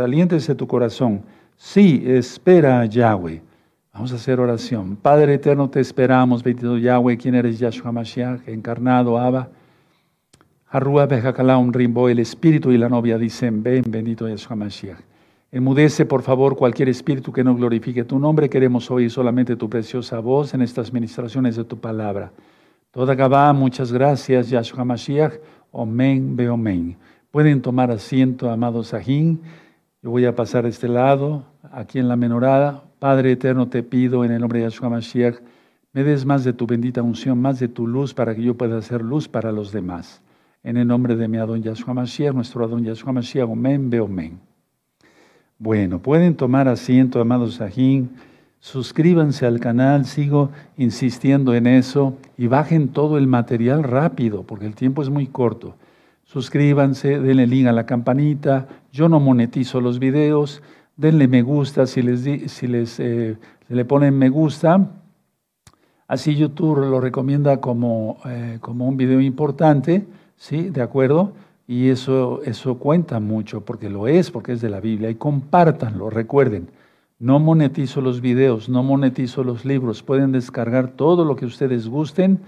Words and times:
aliéntese 0.00 0.54
tu 0.54 0.66
corazón. 0.66 1.22
Sí, 1.56 2.02
espera 2.06 2.80
a 2.80 2.86
Yahweh. 2.86 3.42
Vamos 3.92 4.10
a 4.12 4.16
hacer 4.16 4.40
oración. 4.40 4.96
Padre 4.96 5.34
eterno, 5.34 5.68
te 5.68 5.80
esperamos, 5.80 6.42
bendito 6.42 6.78
Yahweh, 6.78 7.18
quien 7.18 7.34
eres 7.34 7.58
Yahshua 7.58 7.92
Mashiach, 7.92 8.48
encarnado, 8.48 9.18
Abba. 9.18 9.50
Arrua 10.70 11.06
un 11.58 11.74
rimbo, 11.74 12.08
el 12.08 12.20
espíritu 12.20 12.72
y 12.72 12.78
la 12.78 12.88
novia 12.88 13.18
dicen, 13.18 13.62
ven, 13.62 13.84
bendito 13.86 14.26
Yahshua 14.26 14.56
Mashiach. 14.56 14.98
Enmudece, 15.50 16.06
por 16.06 16.22
favor, 16.22 16.56
cualquier 16.56 16.88
espíritu 16.88 17.30
que 17.30 17.44
no 17.44 17.54
glorifique 17.54 18.04
tu 18.04 18.18
nombre. 18.18 18.48
Queremos 18.48 18.90
oír 18.90 19.10
solamente 19.10 19.56
tu 19.56 19.68
preciosa 19.68 20.20
voz 20.20 20.54
en 20.54 20.62
estas 20.62 20.90
ministraciones 20.90 21.56
de 21.56 21.64
tu 21.64 21.78
palabra. 21.78 22.32
Toda 22.92 23.14
Gabá, 23.14 23.52
muchas 23.52 23.92
gracias, 23.92 24.48
Yahshua 24.48 24.86
Mashiach. 24.86 25.34
Omen, 25.70 26.34
be 26.34 26.48
omen. 26.48 26.96
Pueden 27.30 27.60
tomar 27.60 27.90
asiento, 27.90 28.50
amados 28.50 28.88
Sajín. 28.88 29.42
Yo 30.02 30.10
voy 30.10 30.24
a 30.24 30.34
pasar 30.34 30.66
este 30.66 30.88
lado, 30.88 31.44
aquí 31.70 32.00
en 32.00 32.08
la 32.08 32.16
menorada. 32.16 32.82
Padre 32.98 33.30
eterno, 33.30 33.68
te 33.68 33.84
pido 33.84 34.24
en 34.24 34.32
el 34.32 34.40
nombre 34.40 34.58
de 34.58 34.64
Yahshua 34.64 34.88
Mashiach, 34.88 35.36
me 35.92 36.02
des 36.02 36.26
más 36.26 36.42
de 36.42 36.52
tu 36.52 36.66
bendita 36.66 37.02
unción, 37.02 37.40
más 37.40 37.60
de 37.60 37.68
tu 37.68 37.86
luz, 37.86 38.12
para 38.12 38.34
que 38.34 38.42
yo 38.42 38.56
pueda 38.56 38.78
hacer 38.78 39.00
luz 39.00 39.28
para 39.28 39.52
los 39.52 39.70
demás. 39.70 40.20
En 40.64 40.76
el 40.76 40.88
nombre 40.88 41.14
de 41.14 41.28
mi 41.28 41.38
Adón 41.38 41.62
Yahshua 41.62 41.94
Mashiach, 41.94 42.34
nuestro 42.34 42.64
Adón 42.64 42.82
Yahshua 42.82 43.12
Mashiach, 43.12 43.48
omen, 43.48 43.90
be 43.90 44.00
omen. 44.00 44.40
Bueno, 45.56 46.00
pueden 46.00 46.34
tomar 46.34 46.66
asiento, 46.66 47.20
amados 47.20 47.54
Sajín. 47.54 48.10
Suscríbanse 48.58 49.46
al 49.46 49.60
canal, 49.60 50.04
sigo 50.04 50.50
insistiendo 50.76 51.54
en 51.54 51.68
eso 51.68 52.16
y 52.36 52.48
bajen 52.48 52.88
todo 52.88 53.18
el 53.18 53.28
material 53.28 53.84
rápido 53.84 54.42
porque 54.42 54.66
el 54.66 54.74
tiempo 54.74 55.00
es 55.00 55.10
muy 55.10 55.28
corto. 55.28 55.76
Suscríbanse, 56.24 57.20
denle 57.20 57.46
link 57.46 57.68
a 57.68 57.72
la 57.72 57.86
campanita. 57.86 58.66
Yo 58.92 59.08
no 59.08 59.18
monetizo 59.20 59.80
los 59.80 59.98
videos. 59.98 60.62
Denle 60.96 61.26
me 61.26 61.40
gusta 61.40 61.86
si 61.86 62.02
les, 62.02 62.52
si 62.52 62.66
les 62.66 63.00
eh, 63.00 63.38
le 63.68 63.84
ponen 63.86 64.18
me 64.18 64.28
gusta. 64.28 64.90
Así 66.06 66.36
YouTube 66.36 66.78
lo 66.78 67.00
recomienda 67.00 67.58
como, 67.58 68.18
eh, 68.26 68.58
como 68.60 68.86
un 68.86 68.98
video 68.98 69.20
importante, 69.22 70.06
¿sí? 70.36 70.68
¿De 70.68 70.82
acuerdo? 70.82 71.32
Y 71.66 71.88
eso, 71.88 72.42
eso 72.44 72.76
cuenta 72.76 73.18
mucho, 73.18 73.62
porque 73.62 73.88
lo 73.88 74.08
es, 74.08 74.30
porque 74.30 74.52
es 74.52 74.60
de 74.60 74.68
la 74.68 74.80
Biblia. 74.80 75.08
Y 75.08 75.14
compártanlo, 75.14 76.10
recuerden, 76.10 76.68
no 77.18 77.38
monetizo 77.38 78.02
los 78.02 78.20
videos, 78.20 78.68
no 78.68 78.82
monetizo 78.82 79.42
los 79.42 79.64
libros. 79.64 80.02
Pueden 80.02 80.32
descargar 80.32 80.88
todo 80.88 81.24
lo 81.24 81.34
que 81.34 81.46
ustedes 81.46 81.88
gusten 81.88 82.40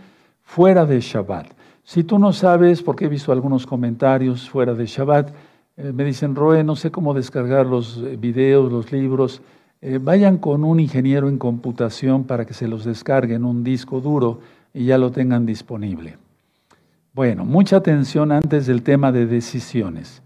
fuera 0.42 0.84
de 0.84 1.00
Shabbat. 1.00 1.46
Si 1.84 2.04
tú 2.04 2.18
no 2.18 2.34
sabes, 2.34 2.82
porque 2.82 3.06
he 3.06 3.08
visto 3.08 3.32
algunos 3.32 3.66
comentarios 3.66 4.50
fuera 4.50 4.74
de 4.74 4.84
Shabbat, 4.84 5.32
eh, 5.76 5.92
me 5.92 6.04
dicen, 6.04 6.36
Roe, 6.36 6.62
no 6.62 6.76
sé 6.76 6.90
cómo 6.90 7.14
descargar 7.14 7.66
los 7.66 7.98
eh, 7.98 8.16
videos, 8.16 8.70
los 8.70 8.92
libros. 8.92 9.42
Eh, 9.80 9.98
vayan 10.00 10.38
con 10.38 10.64
un 10.64 10.78
ingeniero 10.78 11.28
en 11.28 11.38
computación 11.38 12.24
para 12.24 12.46
que 12.46 12.54
se 12.54 12.68
los 12.68 12.84
descarguen 12.84 13.44
un 13.44 13.64
disco 13.64 14.00
duro 14.00 14.40
y 14.72 14.86
ya 14.86 14.98
lo 14.98 15.10
tengan 15.10 15.46
disponible. 15.46 16.16
Bueno, 17.12 17.44
mucha 17.44 17.76
atención 17.76 18.32
antes 18.32 18.66
del 18.66 18.82
tema 18.82 19.12
de 19.12 19.26
decisiones. 19.26 20.22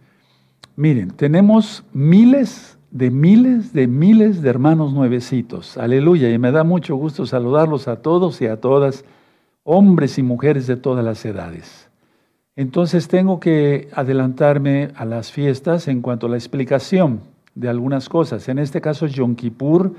Miren, 0.77 1.11
tenemos 1.11 1.85
miles 1.93 2.79
de 2.91 3.11
miles 3.11 3.73
de 3.73 3.87
miles 3.87 4.41
de 4.43 4.49
hermanos 4.49 4.93
nuevecitos. 4.93 5.77
Aleluya. 5.77 6.31
Y 6.31 6.39
me 6.39 6.53
da 6.53 6.65
mucho 6.65 6.97
gusto 6.97 7.27
saludarlos 7.27 7.89
a 7.89 7.97
todos 7.97 8.41
y 8.41 8.47
a 8.47 8.61
todas, 8.61 9.05
hombres 9.65 10.19
y 10.19 10.23
mujeres 10.23 10.67
de 10.67 10.77
todas 10.77 11.05
las 11.05 11.25
edades. 11.25 11.88
Entonces 12.59 13.07
tengo 13.07 13.39
que 13.39 13.89
adelantarme 13.95 14.91
a 14.97 15.05
las 15.05 15.31
fiestas 15.31 15.87
en 15.87 16.03
cuanto 16.03 16.27
a 16.27 16.31
la 16.31 16.37
explicación 16.37 17.21
de 17.55 17.69
algunas 17.69 18.09
cosas. 18.09 18.49
En 18.49 18.59
este 18.59 18.81
caso, 18.81 19.07
Yom 19.07 19.37
Kippur, 19.37 19.95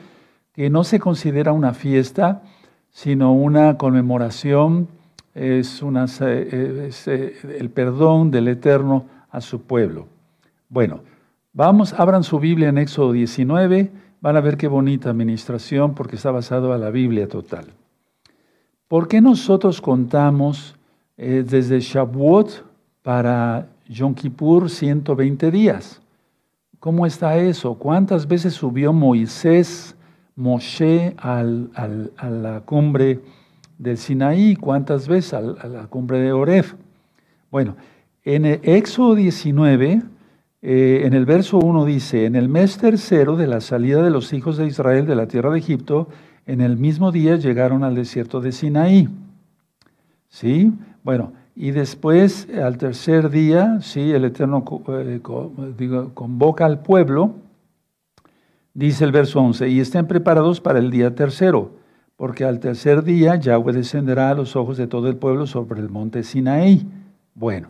que 0.52 0.70
no 0.70 0.84
se 0.84 1.00
considera 1.00 1.54
una 1.54 1.74
fiesta, 1.74 2.44
sino 2.90 3.32
una 3.32 3.78
conmemoración 3.78 4.90
es, 5.34 5.81
eh, 6.22 7.34
el 7.58 7.69
perdón 7.69 8.30
del 8.30 8.50
Eterno 8.50 9.06
a 9.31 9.40
su 9.40 9.62
pueblo. 9.62 10.08
Bueno, 10.68 11.00
vamos, 11.53 11.94
abran 11.94 12.25
su 12.25 12.40
Biblia 12.40 12.68
en 12.68 12.78
Éxodo 12.78 13.14
19, 13.14 13.90
van 14.19 14.36
a 14.36 14.42
ver 14.42 14.58
qué 14.58 14.68
bonita 14.68 15.09
administración 15.09 15.96
porque 15.96 16.18
está 16.18 16.31
basado 16.31 16.74
a 16.74 16.78
la 16.78 16.90
Biblia 16.90 17.30
total. 17.30 17.68
¿Por 18.90 19.08
qué 19.08 19.22
nosotros 19.22 19.80
contamos 19.80 20.75
eh, 21.19 21.44
desde 21.47 21.80
Shavuot 21.80 22.66
para 23.03 23.68
Yom 23.88 24.16
Kippur 24.16 24.69
120 24.69 25.52
días? 25.52 26.02
¿Cómo 26.80 27.06
está 27.06 27.38
eso? 27.38 27.75
¿Cuántas 27.75 28.28
veces 28.28 28.56
subió 28.56 28.91
Moisés, 28.94 29.96
Moshe 30.35 31.13
al, 31.18 31.69
a 31.75 32.30
la 32.30 32.62
cumbre 32.62 33.19
del 33.80 33.97
Sinaí, 33.97 34.56
cuántas 34.56 35.07
veces 35.07 35.34
a 35.34 35.41
la 35.41 35.88
cumbre 35.88 36.19
de 36.19 36.31
Oref. 36.31 36.75
Bueno, 37.50 37.75
en 38.24 38.46
el 38.46 38.59
Éxodo 38.63 39.16
19, 39.16 40.01
eh, 40.62 41.01
en 41.06 41.13
el 41.13 41.25
verso 41.25 41.57
1 41.57 41.86
dice, 41.86 42.25
en 42.25 42.36
el 42.36 42.50
mes 42.50 42.78
tercero 42.78 43.38
de 43.38 43.47
la 43.47 43.62
salida 43.62 44.03
de 44.03 44.12
los 44.12 44.34
hijos 44.34 44.57
de 44.57 44.68
Israel 44.68 45.06
de 45.07 45.16
la 45.16 45.28
tierra 45.28 45.51
de 45.51 45.59
Egipto, 45.59 46.09
en 46.46 46.62
el 46.62 46.78
mismo 46.78 47.12
día 47.12 47.38
llegaron 47.38 47.84
al 47.84 47.96
desierto 47.96 48.41
de 48.41 48.51
Sinaí. 48.51 49.07
¿Sí? 50.28 50.72
Bueno, 51.09 51.34
y 51.56 51.72
después, 51.72 52.47
al 52.64 52.78
tercer 52.78 53.31
día, 53.31 53.80
sí, 53.81 54.12
el 54.12 54.25
Eterno 54.25 54.64
eh, 54.90 55.20
convoca 56.14 56.68
al 56.68 56.84
pueblo, 56.84 57.34
dice 58.75 59.06
el 59.06 59.12
verso 59.12 59.40
11, 59.40 59.69
y 59.69 59.80
estén 59.80 60.06
preparados 60.06 60.62
para 60.62 60.78
el 60.78 60.92
día 60.92 61.16
tercero 61.16 61.72
porque 62.16 62.46
al 62.46 62.59
tercer 62.59 63.03
día 63.03 63.38
Yahweh 63.38 63.74
descenderá 63.74 64.30
a 64.30 64.36
los 64.36 64.56
ojos 64.56 64.78
de 64.78 64.86
todo 64.86 65.08
el 65.08 65.16
pueblo 65.16 65.48
sobre 65.48 65.80
el 65.80 65.90
monte 65.90 66.22
Sinaí. 66.22 66.86
Bueno, 67.34 67.69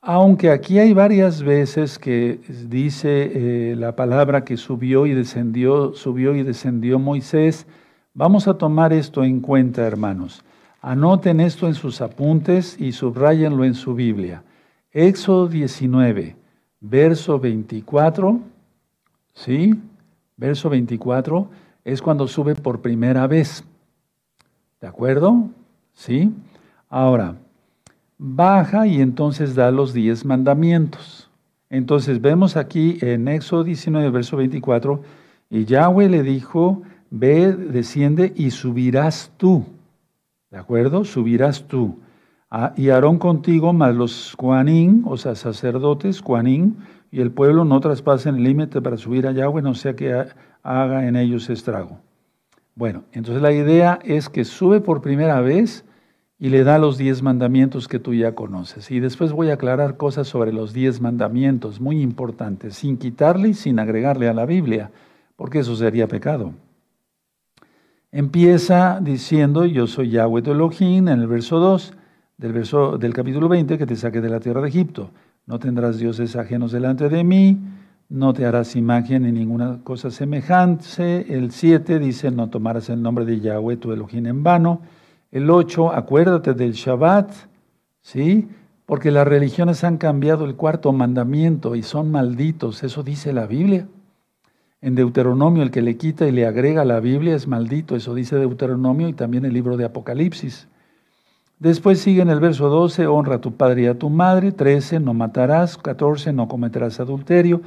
aunque 0.00 0.50
aquí 0.50 0.78
hay 0.78 0.94
varias 0.94 1.42
veces 1.42 1.98
que 1.98 2.40
dice 2.70 3.32
eh, 3.34 3.76
la 3.76 3.96
palabra 3.96 4.44
que 4.44 4.56
subió 4.56 5.04
y 5.04 5.12
descendió, 5.12 5.92
subió 5.92 6.34
y 6.34 6.42
descendió 6.42 6.98
Moisés, 6.98 7.66
vamos 8.14 8.48
a 8.48 8.54
tomar 8.54 8.94
esto 8.94 9.24
en 9.24 9.40
cuenta, 9.40 9.86
hermanos. 9.86 10.42
Anoten 10.80 11.40
esto 11.40 11.66
en 11.66 11.74
sus 11.74 12.00
apuntes 12.00 12.80
y 12.80 12.92
subrayenlo 12.92 13.64
en 13.64 13.74
su 13.74 13.94
Biblia. 13.94 14.44
Éxodo 14.92 15.48
19, 15.48 16.36
verso 16.80 17.40
24, 17.40 18.40
¿sí? 19.34 19.74
Verso 20.36 20.70
24 20.70 21.50
es 21.84 22.00
cuando 22.00 22.28
sube 22.28 22.54
por 22.54 22.80
primera 22.80 23.26
vez. 23.26 23.64
¿De 24.80 24.86
acuerdo? 24.86 25.48
¿Sí? 25.94 26.32
Ahora, 26.88 27.34
baja 28.16 28.86
y 28.86 29.00
entonces 29.00 29.56
da 29.56 29.72
los 29.72 29.92
diez 29.92 30.24
mandamientos. 30.24 31.28
Entonces 31.70 32.20
vemos 32.20 32.56
aquí 32.56 32.98
en 33.00 33.26
Éxodo 33.26 33.64
19, 33.64 34.10
verso 34.10 34.36
24, 34.36 35.02
y 35.50 35.64
Yahweh 35.64 36.08
le 36.08 36.22
dijo, 36.22 36.82
ve, 37.10 37.52
desciende 37.52 38.32
y 38.36 38.52
subirás 38.52 39.32
tú. 39.36 39.64
¿De 40.50 40.58
acuerdo? 40.58 41.04
Subirás 41.04 41.64
tú. 41.68 41.98
Ah, 42.50 42.72
y 42.76 42.88
Aarón 42.88 43.18
contigo, 43.18 43.72
más 43.74 43.94
los 43.94 44.34
cuanín, 44.36 45.02
o 45.06 45.18
sea, 45.18 45.34
sacerdotes, 45.34 46.22
cuanín, 46.22 46.78
y 47.10 47.20
el 47.20 47.30
pueblo 47.30 47.64
no 47.64 47.80
traspasen 47.80 48.36
el 48.36 48.44
límite 48.44 48.80
para 48.80 48.96
subir 48.96 49.26
a 49.26 49.32
Yahweh, 49.32 49.60
no 49.60 49.74
sea 49.74 49.94
que 49.94 50.24
haga 50.62 51.06
en 51.06 51.16
ellos 51.16 51.50
estrago. 51.50 51.98
Bueno, 52.74 53.04
entonces 53.12 53.42
la 53.42 53.52
idea 53.52 53.98
es 54.04 54.28
que 54.28 54.44
sube 54.44 54.80
por 54.80 55.02
primera 55.02 55.40
vez 55.40 55.84
y 56.38 56.48
le 56.48 56.64
da 56.64 56.78
los 56.78 56.96
diez 56.96 57.22
mandamientos 57.22 57.88
que 57.88 57.98
tú 57.98 58.14
ya 58.14 58.34
conoces. 58.34 58.90
Y 58.90 59.00
después 59.00 59.32
voy 59.32 59.50
a 59.50 59.54
aclarar 59.54 59.96
cosas 59.96 60.28
sobre 60.28 60.52
los 60.52 60.72
diez 60.72 61.00
mandamientos, 61.00 61.80
muy 61.80 62.00
importantes, 62.00 62.76
sin 62.76 62.96
quitarle 62.96 63.48
y 63.48 63.54
sin 63.54 63.78
agregarle 63.78 64.28
a 64.28 64.34
la 64.34 64.46
Biblia, 64.46 64.90
porque 65.36 65.58
eso 65.58 65.74
sería 65.76 66.06
pecado. 66.06 66.54
Empieza 68.10 69.00
diciendo, 69.02 69.66
yo 69.66 69.86
soy 69.86 70.08
Yahweh 70.08 70.40
tu 70.40 70.52
Elohim, 70.52 71.08
en 71.08 71.20
el 71.20 71.26
verso 71.26 71.58
2 71.58 71.92
del, 72.38 72.52
verso, 72.54 72.96
del 72.96 73.12
capítulo 73.12 73.50
20, 73.50 73.76
que 73.76 73.84
te 73.84 73.96
saque 73.96 74.22
de 74.22 74.30
la 74.30 74.40
tierra 74.40 74.62
de 74.62 74.68
Egipto. 74.68 75.10
No 75.44 75.58
tendrás 75.58 75.98
dioses 75.98 76.34
ajenos 76.34 76.72
delante 76.72 77.10
de 77.10 77.22
mí, 77.22 77.58
no 78.08 78.32
te 78.32 78.46
harás 78.46 78.76
imagen 78.76 79.24
ni 79.24 79.32
ninguna 79.32 79.80
cosa 79.84 80.10
semejante. 80.10 81.26
El 81.28 81.50
7 81.50 81.98
dice, 81.98 82.30
no 82.30 82.48
tomarás 82.48 82.88
el 82.88 83.02
nombre 83.02 83.26
de 83.26 83.40
Yahweh 83.40 83.76
tu 83.76 83.92
Elohim 83.92 84.26
en 84.26 84.42
vano. 84.42 84.80
El 85.30 85.50
8, 85.50 85.92
acuérdate 85.92 86.54
del 86.54 86.72
Shabbat, 86.72 87.30
¿sí? 88.00 88.48
Porque 88.86 89.10
las 89.10 89.28
religiones 89.28 89.84
han 89.84 89.98
cambiado 89.98 90.46
el 90.46 90.54
cuarto 90.54 90.94
mandamiento 90.94 91.76
y 91.76 91.82
son 91.82 92.10
malditos, 92.10 92.82
eso 92.84 93.02
dice 93.02 93.34
la 93.34 93.46
Biblia. 93.46 93.86
En 94.80 94.94
Deuteronomio, 94.94 95.62
el 95.62 95.70
que 95.70 95.82
le 95.82 95.96
quita 95.96 96.26
y 96.26 96.32
le 96.32 96.46
agrega 96.46 96.84
la 96.84 97.00
Biblia 97.00 97.34
es 97.34 97.46
maldito, 97.48 97.96
eso 97.96 98.14
dice 98.14 98.36
Deuteronomio 98.36 99.08
y 99.08 99.12
también 99.12 99.44
el 99.44 99.52
libro 99.52 99.76
de 99.76 99.84
Apocalipsis. 99.84 100.68
Después 101.58 101.98
sigue 101.98 102.22
en 102.22 102.30
el 102.30 102.38
verso 102.38 102.68
12, 102.68 103.06
honra 103.08 103.36
a 103.36 103.40
tu 103.40 103.54
padre 103.54 103.82
y 103.82 103.86
a 103.86 103.98
tu 103.98 104.10
madre, 104.10 104.52
13, 104.52 105.00
no 105.00 105.14
matarás, 105.14 105.76
14, 105.76 106.32
no 106.32 106.46
cometerás 106.46 107.00
adulterio, 107.00 107.62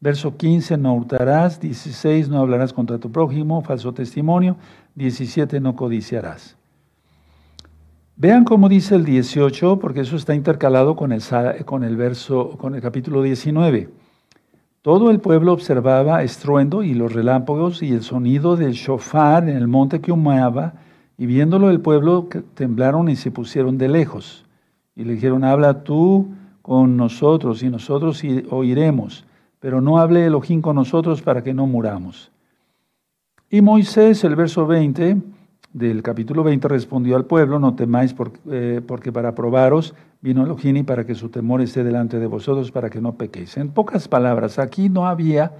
Verso 0.00 0.36
15, 0.36 0.76
no 0.76 0.94
hurtarás. 0.94 1.60
16, 1.60 2.28
no 2.28 2.40
hablarás 2.40 2.72
contra 2.72 2.98
tu 2.98 3.10
prójimo, 3.10 3.62
falso 3.62 3.92
testimonio. 3.94 4.56
17, 4.94 5.60
no 5.60 5.74
codiciarás. 5.74 6.56
Vean 8.16 8.44
cómo 8.44 8.68
dice 8.68 8.94
el 8.94 9.04
18, 9.04 9.78
porque 9.78 10.00
eso 10.00 10.16
está 10.16 10.34
intercalado 10.34 10.96
con 10.96 11.12
el, 11.12 11.22
con 11.64 11.84
el 11.84 11.96
verso, 11.96 12.56
con 12.58 12.74
el 12.74 12.80
capítulo 12.80 13.22
19. 13.22 13.88
Todo 14.86 15.10
el 15.10 15.18
pueblo 15.18 15.52
observaba 15.52 16.22
estruendo 16.22 16.84
y 16.84 16.94
los 16.94 17.12
relámpagos 17.12 17.82
y 17.82 17.90
el 17.90 18.02
sonido 18.02 18.54
del 18.54 18.74
shofar 18.74 19.48
en 19.48 19.56
el 19.56 19.66
monte 19.66 20.00
que 20.00 20.12
humaba, 20.12 20.74
y 21.18 21.26
viéndolo 21.26 21.70
el 21.70 21.80
pueblo 21.80 22.28
temblaron 22.54 23.08
y 23.08 23.16
se 23.16 23.32
pusieron 23.32 23.78
de 23.78 23.88
lejos. 23.88 24.44
Y 24.94 25.02
le 25.02 25.14
dijeron, 25.14 25.42
habla 25.42 25.82
tú 25.82 26.28
con 26.62 26.96
nosotros 26.96 27.64
y 27.64 27.68
nosotros 27.68 28.22
oiremos, 28.48 29.26
pero 29.58 29.80
no 29.80 29.98
hable 29.98 30.24
Elohim 30.24 30.62
con 30.62 30.76
nosotros 30.76 31.20
para 31.20 31.42
que 31.42 31.52
no 31.52 31.66
muramos. 31.66 32.30
Y 33.50 33.62
Moisés, 33.62 34.22
el 34.22 34.36
verso 34.36 34.68
20, 34.68 35.16
del 35.76 36.02
capítulo 36.02 36.42
20 36.42 36.68
respondió 36.68 37.16
al 37.16 37.26
pueblo, 37.26 37.58
no 37.58 37.74
temáis 37.74 38.14
eh, 38.50 38.80
porque 38.86 39.12
para 39.12 39.34
probaros 39.34 39.94
vino 40.22 40.42
Elohim 40.42 40.78
y 40.78 40.82
para 40.84 41.04
que 41.04 41.14
su 41.14 41.28
temor 41.28 41.60
esté 41.60 41.84
delante 41.84 42.18
de 42.18 42.26
vosotros, 42.26 42.72
para 42.72 42.88
que 42.88 43.02
no 43.02 43.16
pequéis. 43.16 43.58
En 43.58 43.68
pocas 43.68 44.08
palabras, 44.08 44.58
aquí 44.58 44.88
no 44.88 45.06
había 45.06 45.52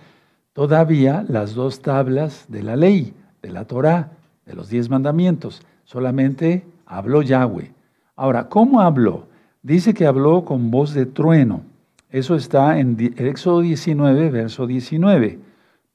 todavía 0.54 1.22
las 1.28 1.52
dos 1.52 1.82
tablas 1.82 2.46
de 2.48 2.62
la 2.62 2.76
ley, 2.76 3.12
de 3.42 3.50
la 3.50 3.66
Torah, 3.66 4.12
de 4.46 4.54
los 4.54 4.70
diez 4.70 4.88
mandamientos. 4.88 5.60
Solamente 5.84 6.64
habló 6.86 7.20
Yahweh. 7.20 7.74
Ahora, 8.16 8.48
¿cómo 8.48 8.80
habló? 8.80 9.26
Dice 9.62 9.92
que 9.92 10.06
habló 10.06 10.46
con 10.46 10.70
voz 10.70 10.94
de 10.94 11.04
trueno. 11.04 11.60
Eso 12.08 12.36
está 12.36 12.78
en 12.78 12.96
Éxodo 13.18 13.60
19, 13.60 14.30
verso 14.30 14.66
19. 14.66 15.38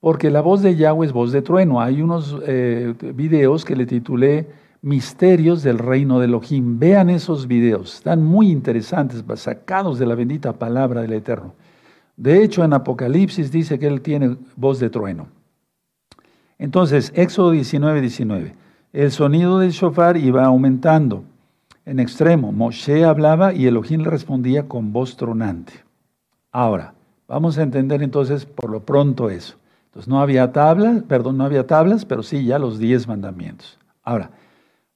Porque 0.02 0.32
la 0.32 0.42
voz 0.42 0.64
de 0.64 0.76
Yahweh 0.76 1.06
es 1.06 1.14
voz 1.14 1.32
de 1.32 1.44
trueno. 1.44 1.80
Hay 1.80 2.02
unos 2.02 2.36
eh, 2.46 2.94
videos 3.14 3.64
que 3.64 3.76
le 3.76 3.86
titulé 3.86 4.48
Misterios 4.82 5.62
del 5.62 5.78
Reino 5.78 6.20
de 6.20 6.26
Elohim. 6.26 6.80
Vean 6.80 7.12
esos 7.12 7.48
videos, 7.48 7.96
están 7.96 8.24
muy 8.24 8.50
interesantes, 8.50 9.24
sacados 9.36 10.00
de 10.00 10.08
la 10.08 10.16
bendita 10.16 10.54
palabra 10.54 11.02
del 11.02 11.14
Eterno. 11.14 11.54
De 12.18 12.44
hecho, 12.44 12.64
en 12.64 12.74
Apocalipsis 12.74 13.52
dice 13.52 13.78
que 13.78 13.86
él 13.86 14.02
tiene 14.02 14.38
voz 14.56 14.80
de 14.80 14.90
trueno. 14.90 15.28
Entonces, 16.58 17.12
Éxodo 17.16 17.52
19, 17.52 18.02
19. 18.02 18.56
El 18.94 19.12
sonido 19.12 19.60
del 19.60 19.72
shofar 19.72 20.18
iba 20.18 20.44
aumentando 20.46 21.24
en 21.86 22.00
extremo. 22.00 22.52
Moshe 22.52 23.06
hablaba 23.06 23.54
y 23.54 23.68
Elohim 23.68 24.02
le 24.02 24.10
respondía 24.10 24.68
con 24.68 24.94
voz 24.94 25.16
tronante. 25.16 25.74
Ahora, 26.52 26.96
vamos 27.28 27.60
a 27.60 27.64
entender 27.64 28.02
entonces 28.02 28.48
por 28.48 28.72
lo 28.72 28.82
pronto 28.82 29.30
eso. 29.30 29.61
Entonces 29.92 30.08
no 30.08 30.22
había 30.22 30.54
tablas, 30.54 31.04
perdón, 31.04 31.38
no 31.38 31.44
había 31.44 31.68
tablas, 31.68 32.06
pero 32.06 32.24
sí 32.24 32.46
ya 32.46 32.58
los 32.58 32.80
diez 32.80 33.10
mandamientos. 33.10 33.78
Ahora, 34.04 34.32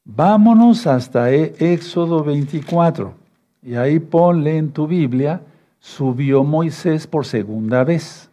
vámonos 0.05 0.87
hasta 0.87 1.33
e, 1.33 1.53
Éxodo 1.59 2.23
24. 2.23 3.13
Y 3.61 3.75
ahí 3.75 3.99
ponle 3.99 4.57
en 4.57 4.71
tu 4.71 4.87
Biblia, 4.87 5.41
subió 5.79 6.45
Moisés 6.45 7.07
por 7.07 7.25
segunda 7.25 7.83
vez. 7.83 8.29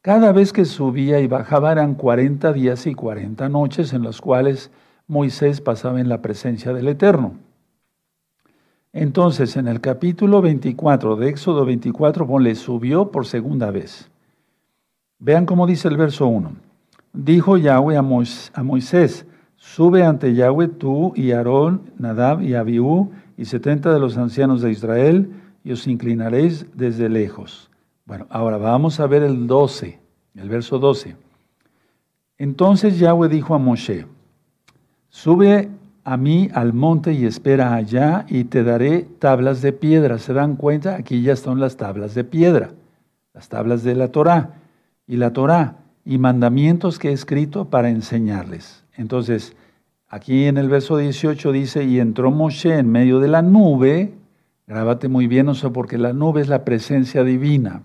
Cada 0.00 0.30
vez 0.30 0.52
que 0.52 0.64
subía 0.64 1.18
y 1.18 1.26
bajaba 1.26 1.72
eran 1.72 1.96
40 1.96 2.52
días 2.52 2.86
y 2.86 2.94
40 2.94 3.48
noches 3.48 3.92
en 3.92 4.04
las 4.04 4.20
cuales 4.20 4.70
Moisés 5.08 5.60
pasaba 5.60 6.00
en 6.00 6.08
la 6.08 6.22
presencia 6.22 6.72
del 6.72 6.86
Eterno. 6.86 7.34
Entonces, 8.92 9.56
en 9.56 9.66
el 9.66 9.80
capítulo 9.80 10.40
24 10.40 11.16
de 11.16 11.30
Éxodo 11.30 11.64
24, 11.64 12.28
ponle 12.28 12.54
subió 12.54 13.10
por 13.10 13.26
segunda 13.26 13.72
vez. 13.72 14.08
Vean 15.18 15.46
cómo 15.46 15.66
dice 15.66 15.88
el 15.88 15.96
verso 15.96 16.26
1. 16.26 16.52
Dijo 17.12 17.56
Yahweh 17.56 17.96
a 17.96 18.62
Moisés, 18.62 19.26
sube 19.56 20.04
ante 20.04 20.34
Yahweh 20.34 20.68
tú 20.68 21.14
y 21.16 21.32
Aarón, 21.32 21.90
Nadab 21.98 22.42
y 22.42 22.54
Abiú 22.54 23.10
y 23.38 23.46
setenta 23.46 23.92
de 23.92 23.98
los 23.98 24.18
ancianos 24.18 24.60
de 24.60 24.70
Israel 24.70 25.30
y 25.64 25.72
os 25.72 25.86
inclinaréis 25.86 26.66
desde 26.74 27.08
lejos. 27.08 27.70
Bueno, 28.04 28.26
ahora 28.28 28.58
vamos 28.58 29.00
a 29.00 29.06
ver 29.06 29.22
el 29.22 29.46
12, 29.46 29.98
el 30.34 30.48
verso 30.50 30.78
12. 30.78 31.16
Entonces 32.36 32.98
Yahweh 32.98 33.28
dijo 33.28 33.54
a 33.54 33.58
Moshe, 33.58 34.06
sube 35.08 35.70
a 36.04 36.16
mí 36.18 36.50
al 36.52 36.74
monte 36.74 37.14
y 37.14 37.24
espera 37.24 37.74
allá 37.74 38.26
y 38.28 38.44
te 38.44 38.62
daré 38.62 39.08
tablas 39.18 39.62
de 39.62 39.72
piedra. 39.72 40.18
¿Se 40.18 40.34
dan 40.34 40.56
cuenta? 40.56 40.96
Aquí 40.96 41.22
ya 41.22 41.32
están 41.32 41.58
las 41.58 41.78
tablas 41.78 42.14
de 42.14 42.24
piedra, 42.24 42.72
las 43.32 43.48
tablas 43.48 43.82
de 43.82 43.94
la 43.94 44.08
Torah 44.08 44.60
y 45.06 45.16
la 45.16 45.32
Torá 45.32 45.78
y 46.04 46.18
mandamientos 46.18 46.98
que 46.98 47.10
he 47.10 47.12
escrito 47.12 47.66
para 47.66 47.90
enseñarles. 47.90 48.84
Entonces, 48.96 49.56
aquí 50.08 50.44
en 50.44 50.56
el 50.56 50.68
verso 50.68 50.96
18 50.96 51.52
dice, 51.52 51.84
y 51.84 51.98
entró 51.98 52.30
Moshe 52.30 52.78
en 52.78 52.90
medio 52.90 53.20
de 53.20 53.28
la 53.28 53.42
nube, 53.42 54.14
grábate 54.66 55.08
muy 55.08 55.26
bien 55.26 55.48
eso, 55.48 55.72
porque 55.72 55.98
la 55.98 56.12
nube 56.12 56.40
es 56.40 56.48
la 56.48 56.64
presencia 56.64 57.24
divina, 57.24 57.82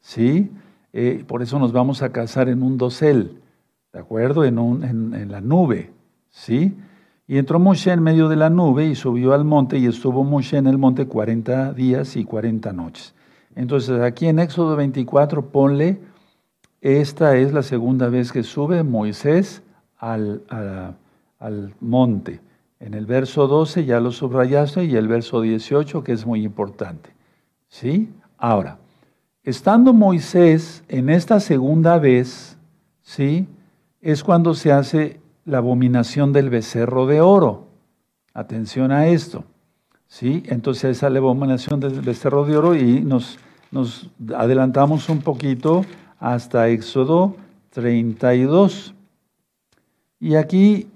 ¿sí? 0.00 0.50
Eh, 0.92 1.24
por 1.26 1.42
eso 1.42 1.58
nos 1.58 1.72
vamos 1.72 2.02
a 2.02 2.10
casar 2.10 2.48
en 2.48 2.62
un 2.62 2.78
dosel, 2.78 3.40
¿de 3.92 3.98
acuerdo? 3.98 4.44
En, 4.44 4.58
un, 4.58 4.84
en, 4.84 5.14
en 5.14 5.30
la 5.30 5.40
nube, 5.40 5.90
¿sí? 6.30 6.74
Y 7.28 7.38
entró 7.38 7.58
Moshe 7.58 7.90
en 7.90 8.02
medio 8.02 8.28
de 8.28 8.36
la 8.36 8.50
nube 8.50 8.86
y 8.86 8.94
subió 8.94 9.34
al 9.34 9.44
monte 9.44 9.78
y 9.78 9.86
estuvo 9.86 10.22
Moshe 10.22 10.56
en 10.56 10.68
el 10.68 10.78
monte 10.78 11.06
40 11.06 11.72
días 11.72 12.16
y 12.16 12.24
40 12.24 12.72
noches. 12.72 13.14
Entonces 13.56 14.00
aquí 14.00 14.28
en 14.28 14.38
Éxodo 14.38 14.76
24 14.76 15.50
ponle 15.50 15.98
esta 16.80 17.36
es 17.36 17.52
la 17.52 17.62
segunda 17.62 18.08
vez 18.08 18.32
que 18.32 18.42
sube 18.42 18.82
Moisés 18.82 19.62
al, 19.98 20.42
al, 21.38 21.74
monte. 21.80 22.40
En 22.78 22.94
el 22.94 23.06
verso 23.06 23.46
12 23.46 23.84
ya 23.84 24.00
lo 24.00 24.12
subrayaste 24.12 24.84
y 24.84 24.96
el 24.96 25.08
verso 25.08 25.40
18 25.40 26.04
que 26.04 26.12
es 26.12 26.26
muy 26.26 26.44
importante. 26.44 27.10
¿Sí? 27.68 28.10
Ahora, 28.38 28.78
estando 29.42 29.92
Moisés 29.92 30.84
en 30.88 31.08
esta 31.08 31.40
segunda 31.40 31.98
vez, 31.98 32.58
¿sí? 33.02 33.48
Es 34.00 34.22
cuando 34.22 34.54
se 34.54 34.72
hace 34.72 35.20
la 35.44 35.58
abominación 35.58 36.32
del 36.32 36.50
becerro 36.50 37.06
de 37.06 37.20
oro. 37.20 37.66
Atención 38.34 38.92
a 38.92 39.06
esto. 39.06 39.44
¿Sí? 40.06 40.42
Entonces 40.46 40.96
esa 40.96 41.10
la 41.10 41.18
abominación 41.18 41.80
del 41.80 42.00
becerro 42.00 42.44
de 42.44 42.56
oro 42.56 42.76
y 42.76 43.00
nos, 43.00 43.38
nos 43.70 44.10
adelantamos 44.36 45.08
un 45.08 45.20
poquito 45.20 45.84
hasta 46.18 46.68
Éxodo 46.68 47.36
32. 47.70 48.94
Y 50.18 50.36
aquí 50.36 50.88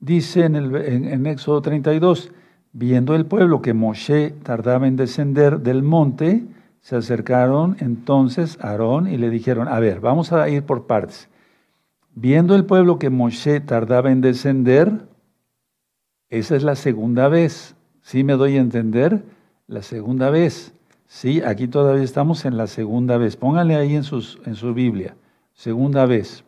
dice 0.00 0.44
en, 0.44 0.56
el, 0.56 0.76
en, 0.76 1.26
Éxodo 1.26 1.62
32, 1.62 2.32
viendo 2.72 3.14
el 3.14 3.26
pueblo 3.26 3.62
que 3.62 3.74
Moshe 3.74 4.30
tardaba 4.42 4.88
en 4.88 4.96
descender 4.96 5.60
del 5.60 5.82
monte, 5.82 6.44
se 6.80 6.96
acercaron 6.96 7.76
entonces 7.80 8.58
a 8.60 8.70
Aarón 8.70 9.06
y 9.06 9.16
le 9.16 9.30
dijeron, 9.30 9.68
a 9.68 9.78
ver, 9.78 10.00
vamos 10.00 10.32
a 10.32 10.48
ir 10.48 10.64
por 10.64 10.86
partes. 10.86 11.28
Viendo 12.14 12.56
el 12.56 12.64
pueblo 12.64 12.98
que 12.98 13.10
Moshe 13.10 13.60
tardaba 13.60 14.10
en 14.10 14.20
descender, 14.20 15.06
esa 16.28 16.56
es 16.56 16.62
la 16.62 16.76
segunda 16.76 17.28
vez. 17.28 17.76
¿Sí 18.00 18.24
me 18.24 18.32
doy 18.34 18.56
a 18.56 18.60
entender? 18.60 19.22
La 19.66 19.82
segunda 19.82 20.30
vez. 20.30 20.74
Sí, 21.14 21.42
aquí 21.42 21.68
todavía 21.68 22.02
estamos 22.02 22.46
en 22.46 22.56
la 22.56 22.66
segunda 22.66 23.18
vez. 23.18 23.36
Pónganle 23.36 23.76
ahí 23.76 23.94
en, 23.94 24.02
en 24.46 24.54
su 24.54 24.72
Biblia. 24.72 25.14
Segunda 25.52 26.06
vez. 26.06 26.42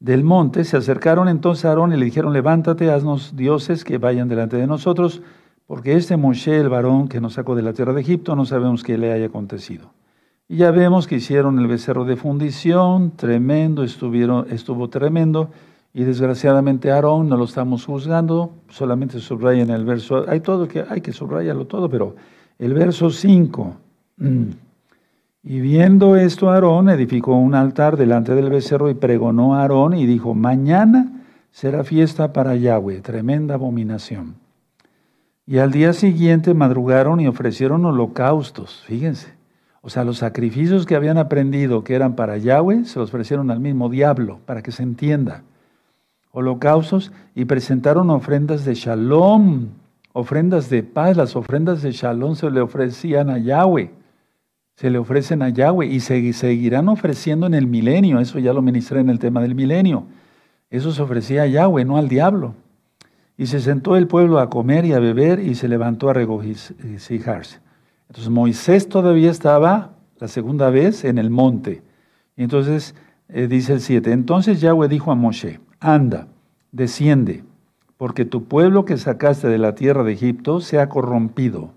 Del 0.00 0.24
monte 0.24 0.64
se 0.64 0.78
acercaron 0.78 1.28
entonces 1.28 1.66
a 1.66 1.68
Aarón 1.68 1.92
y 1.92 1.98
le 1.98 2.06
dijeron, 2.06 2.32
levántate, 2.32 2.90
haznos 2.90 3.36
dioses 3.36 3.84
que 3.84 3.98
vayan 3.98 4.26
delante 4.26 4.56
de 4.56 4.66
nosotros, 4.66 5.20
porque 5.66 5.96
este 5.96 6.16
Moshe, 6.16 6.58
el 6.58 6.70
varón 6.70 7.08
que 7.08 7.20
nos 7.20 7.34
sacó 7.34 7.54
de 7.54 7.60
la 7.60 7.74
tierra 7.74 7.92
de 7.92 8.00
Egipto, 8.00 8.34
no 8.36 8.46
sabemos 8.46 8.82
qué 8.82 8.96
le 8.96 9.12
haya 9.12 9.26
acontecido. 9.26 9.92
Y 10.48 10.56
ya 10.56 10.70
vemos 10.70 11.06
que 11.06 11.16
hicieron 11.16 11.58
el 11.58 11.66
becerro 11.66 12.06
de 12.06 12.16
fundición, 12.16 13.12
tremendo, 13.16 13.84
estuvieron, 13.84 14.46
estuvo 14.50 14.88
tremendo, 14.88 15.50
y 15.92 16.04
desgraciadamente 16.04 16.90
Aarón 16.90 17.28
no 17.28 17.36
lo 17.36 17.44
estamos 17.44 17.84
juzgando, 17.84 18.54
solamente 18.70 19.20
subraya 19.20 19.62
en 19.62 19.70
el 19.70 19.84
verso, 19.84 20.24
hay 20.26 20.40
todo 20.40 20.66
que 20.66 20.82
hay 20.88 21.02
que 21.02 21.12
subrayarlo 21.12 21.66
todo, 21.66 21.90
pero 21.90 22.16
el 22.58 22.74
verso 22.74 23.10
5. 23.10 23.76
Mm. 24.18 24.42
Y 25.44 25.60
viendo 25.60 26.14
esto, 26.14 26.50
Aarón 26.50 26.88
edificó 26.88 27.34
un 27.34 27.54
altar 27.54 27.96
delante 27.96 28.34
del 28.34 28.48
becerro 28.48 28.88
y 28.90 28.94
pregonó 28.94 29.54
a 29.54 29.62
Aarón 29.62 29.94
y 29.94 30.06
dijo, 30.06 30.34
mañana 30.34 31.24
será 31.50 31.82
fiesta 31.82 32.32
para 32.32 32.54
Yahweh, 32.54 33.00
tremenda 33.00 33.54
abominación. 33.54 34.36
Y 35.44 35.58
al 35.58 35.72
día 35.72 35.92
siguiente 35.92 36.54
madrugaron 36.54 37.20
y 37.20 37.26
ofrecieron 37.26 37.84
holocaustos, 37.84 38.84
fíjense. 38.86 39.32
O 39.80 39.90
sea, 39.90 40.04
los 40.04 40.18
sacrificios 40.18 40.86
que 40.86 40.94
habían 40.94 41.18
aprendido 41.18 41.82
que 41.82 41.96
eran 41.96 42.14
para 42.14 42.36
Yahweh, 42.36 42.84
se 42.84 43.00
los 43.00 43.08
ofrecieron 43.08 43.50
al 43.50 43.58
mismo 43.58 43.88
diablo, 43.88 44.38
para 44.46 44.62
que 44.62 44.70
se 44.70 44.84
entienda. 44.84 45.42
Holocaustos 46.30 47.10
y 47.34 47.46
presentaron 47.46 48.08
ofrendas 48.10 48.64
de 48.64 48.74
shalom 48.74 49.70
ofrendas 50.12 50.68
de 50.70 50.82
paz, 50.82 51.16
las 51.16 51.36
ofrendas 51.36 51.82
de 51.82 51.92
Shalom 51.92 52.34
se 52.34 52.50
le 52.50 52.60
ofrecían 52.60 53.30
a 53.30 53.38
Yahweh. 53.38 53.90
se 54.74 54.90
le 54.90 54.98
ofrecen 54.98 55.42
a 55.42 55.50
Yahweh 55.50 55.86
y 55.86 56.00
se 56.00 56.32
seguirán 56.32 56.88
ofreciendo 56.88 57.46
en 57.46 57.54
el 57.54 57.66
milenio. 57.66 58.20
Eso 58.20 58.38
ya 58.38 58.52
lo 58.52 58.62
ministré 58.62 59.00
en 59.00 59.10
el 59.10 59.18
tema 59.18 59.42
del 59.42 59.54
milenio. 59.54 60.06
Eso 60.70 60.92
se 60.92 61.02
ofrecía 61.02 61.42
a 61.42 61.46
Yahweh, 61.46 61.84
no 61.84 61.98
al 61.98 62.08
diablo. 62.08 62.54
Y 63.36 63.46
se 63.46 63.60
sentó 63.60 63.96
el 63.96 64.06
pueblo 64.06 64.38
a 64.38 64.48
comer 64.48 64.84
y 64.86 64.94
a 64.94 64.98
beber 64.98 65.40
y 65.40 65.54
se 65.54 65.68
levantó 65.68 66.08
a 66.08 66.14
regocijarse. 66.14 67.60
Entonces 68.08 68.30
Moisés 68.30 68.88
todavía 68.88 69.30
estaba 69.30 69.92
la 70.18 70.28
segunda 70.28 70.70
vez 70.70 71.04
en 71.04 71.18
el 71.18 71.30
monte. 71.30 71.82
Y 72.36 72.42
entonces 72.42 72.94
eh, 73.28 73.46
dice 73.46 73.74
el 73.74 73.80
7, 73.80 74.12
entonces 74.12 74.60
Yahweh 74.60 74.88
dijo 74.88 75.12
a 75.12 75.14
Moshe, 75.14 75.60
anda, 75.80 76.28
desciende, 76.70 77.44
porque 78.02 78.24
tu 78.24 78.46
pueblo 78.46 78.84
que 78.84 78.98
sacaste 78.98 79.46
de 79.46 79.58
la 79.58 79.76
tierra 79.76 80.02
de 80.02 80.12
Egipto 80.12 80.60
se 80.60 80.80
ha 80.80 80.88
corrompido. 80.88 81.70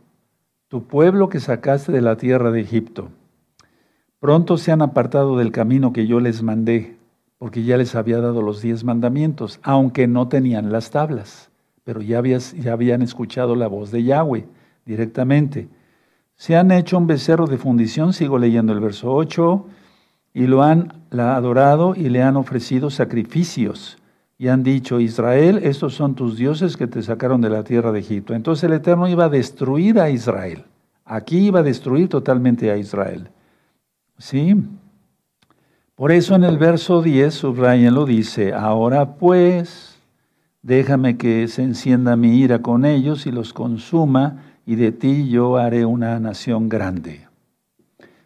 Tu 0.70 0.88
pueblo 0.88 1.30
que 1.30 1.40
sacaste 1.40 1.92
de 1.92 2.02
la 2.02 2.18
tierra 2.18 2.50
de 2.50 2.62
Egipto. 2.62 3.10
Pronto 4.20 4.58
se 4.58 4.72
han 4.72 4.82
apartado 4.82 5.38
del 5.38 5.52
camino 5.52 5.94
que 5.94 6.08
yo 6.08 6.20
les 6.20 6.42
mandé, 6.42 6.98
porque 7.38 7.64
ya 7.64 7.78
les 7.78 7.94
había 7.94 8.22
dado 8.22 8.42
los 8.42 8.64
diez 8.64 8.84
mandamientos, 8.84 9.60
aunque 9.62 10.08
no 10.08 10.28
tenían 10.28 10.72
las 10.72 10.90
tablas, 10.90 11.52
pero 11.84 12.02
ya, 12.02 12.24
ya 12.24 12.74
habían 12.74 13.04
escuchado 13.04 13.56
la 13.56 13.68
voz 13.68 13.92
de 13.92 14.02
Yahweh 14.02 14.48
directamente. 14.84 15.68
Se 16.34 16.56
han 16.56 16.72
hecho 16.72 16.98
un 16.98 17.06
becerro 17.06 17.46
de 17.46 17.60
fundición, 17.60 18.14
sigo 18.14 18.40
leyendo 18.40 18.74
el 18.74 18.80
verso 18.80 19.14
8, 19.14 19.68
y 20.34 20.48
lo 20.48 20.64
han 20.64 21.04
adorado 21.12 21.94
y 21.94 22.10
le 22.10 22.24
han 22.24 22.36
ofrecido 22.36 22.90
sacrificios. 22.90 24.00
Y 24.38 24.50
han 24.50 24.64
dicho, 24.64 25.00
Israel, 25.00 25.60
estos 25.64 25.96
son 25.96 26.16
tus 26.16 26.38
dioses 26.38 26.76
que 26.76 26.88
te 26.88 27.02
sacaron 27.02 27.40
de 27.42 27.50
la 27.50 27.64
tierra 27.64 27.92
de 27.92 28.00
Egipto. 28.00 28.34
Entonces 28.34 28.66
el 28.66 28.74
Eterno 28.74 29.08
iba 29.08 29.26
a 29.26 29.30
destruir 29.30 30.00
a 30.00 30.10
Israel. 30.10 30.66
Aquí 31.06 31.38
iba 31.38 31.60
a 31.60 31.64
destruir 31.64 32.10
totalmente 32.10 32.70
a 32.72 32.78
Israel. 32.78 33.30
¿Sí? 34.18 34.56
Por 35.96 36.12
eso 36.12 36.36
en 36.36 36.44
el 36.44 36.58
verso 36.58 37.02
10, 37.02 37.44
lo 37.44 38.06
dice, 38.06 38.54
ahora 38.54 39.16
pues, 39.16 39.98
déjame 40.62 41.16
que 41.16 41.48
se 41.48 41.64
encienda 41.64 42.18
mi 42.18 42.40
ira 42.40 42.62
con 42.62 42.84
ellos 42.84 43.26
y 43.28 43.32
los 43.32 43.54
consuma, 43.54 44.44
y 44.66 44.76
de 44.76 44.92
ti 44.92 45.30
yo 45.30 45.56
haré 45.58 45.86
una 45.86 46.20
nación 46.20 46.68
grande. 46.68 47.28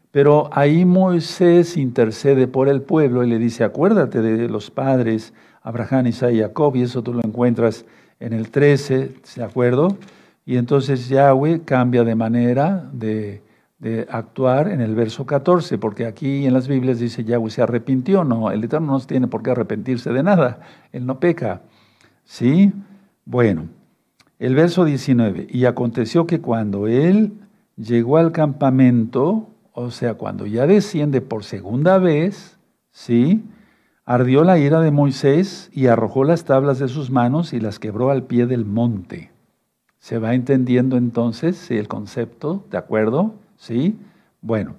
Pero 0.09 0.49
ahí 0.51 0.85
Moisés 0.85 1.77
intercede 1.77 2.47
por 2.47 2.69
el 2.69 2.81
pueblo 2.81 3.23
y 3.23 3.29
le 3.29 3.37
dice, 3.37 3.63
acuérdate 3.63 4.21
de 4.21 4.49
los 4.49 4.71
padres, 4.71 5.33
Abraham, 5.61 6.07
Isaac 6.07 6.33
y 6.33 6.39
Jacob, 6.39 6.75
y 6.75 6.83
eso 6.83 7.01
tú 7.01 7.13
lo 7.13 7.21
encuentras 7.23 7.85
en 8.19 8.33
el 8.33 8.49
13, 8.49 9.11
¿de 9.35 9.43
acuerdo? 9.43 9.97
Y 10.45 10.57
entonces 10.57 11.09
Yahweh 11.09 11.61
cambia 11.63 12.03
de 12.03 12.15
manera 12.15 12.89
de, 12.91 13.43
de, 13.77 14.07
actuar 14.09 14.69
en 14.69 14.81
el 14.81 14.95
verso 14.95 15.25
14, 15.25 15.77
porque 15.77 16.05
aquí 16.05 16.45
en 16.45 16.53
las 16.53 16.67
Biblias 16.67 16.99
dice 16.99 17.23
Yahweh 17.23 17.51
se 17.51 17.61
arrepintió, 17.61 18.23
no, 18.23 18.51
el 18.51 18.63
Eterno 18.63 18.93
no 18.93 18.99
tiene 19.01 19.27
por 19.27 19.43
qué 19.43 19.51
arrepentirse 19.51 20.11
de 20.11 20.23
nada, 20.23 20.61
él 20.91 21.05
no 21.05 21.19
peca, 21.19 21.61
¿sí? 22.23 22.73
Bueno, 23.25 23.67
el 24.39 24.55
verso 24.55 24.85
19, 24.85 25.47
y 25.49 25.65
aconteció 25.65 26.25
que 26.25 26.41
cuando 26.41 26.87
él 26.87 27.33
llegó 27.75 28.17
al 28.17 28.31
campamento, 28.31 29.49
o 29.73 29.91
sea, 29.91 30.15
cuando 30.15 30.45
ya 30.45 30.65
desciende 30.65 31.21
por 31.21 31.43
segunda 31.43 31.97
vez, 31.97 32.57
¿sí? 32.91 33.43
Ardió 34.09 34.43
la 34.43 34.57
ira 34.57 34.81
de 34.81 34.89
Moisés 34.89 35.69
y 35.71 35.85
arrojó 35.85 36.23
las 36.23 36.43
tablas 36.43 36.79
de 36.79 36.87
sus 36.87 37.11
manos 37.11 37.53
y 37.53 37.59
las 37.59 37.77
quebró 37.77 38.09
al 38.09 38.23
pie 38.23 38.47
del 38.47 38.65
monte. 38.65 39.29
¿Se 39.99 40.17
va 40.17 40.33
entendiendo 40.33 40.97
entonces 40.97 41.69
el 41.69 41.87
concepto? 41.87 42.65
¿De 42.71 42.79
acuerdo? 42.79 43.35
¿Sí? 43.55 43.99
Bueno. 44.41 44.73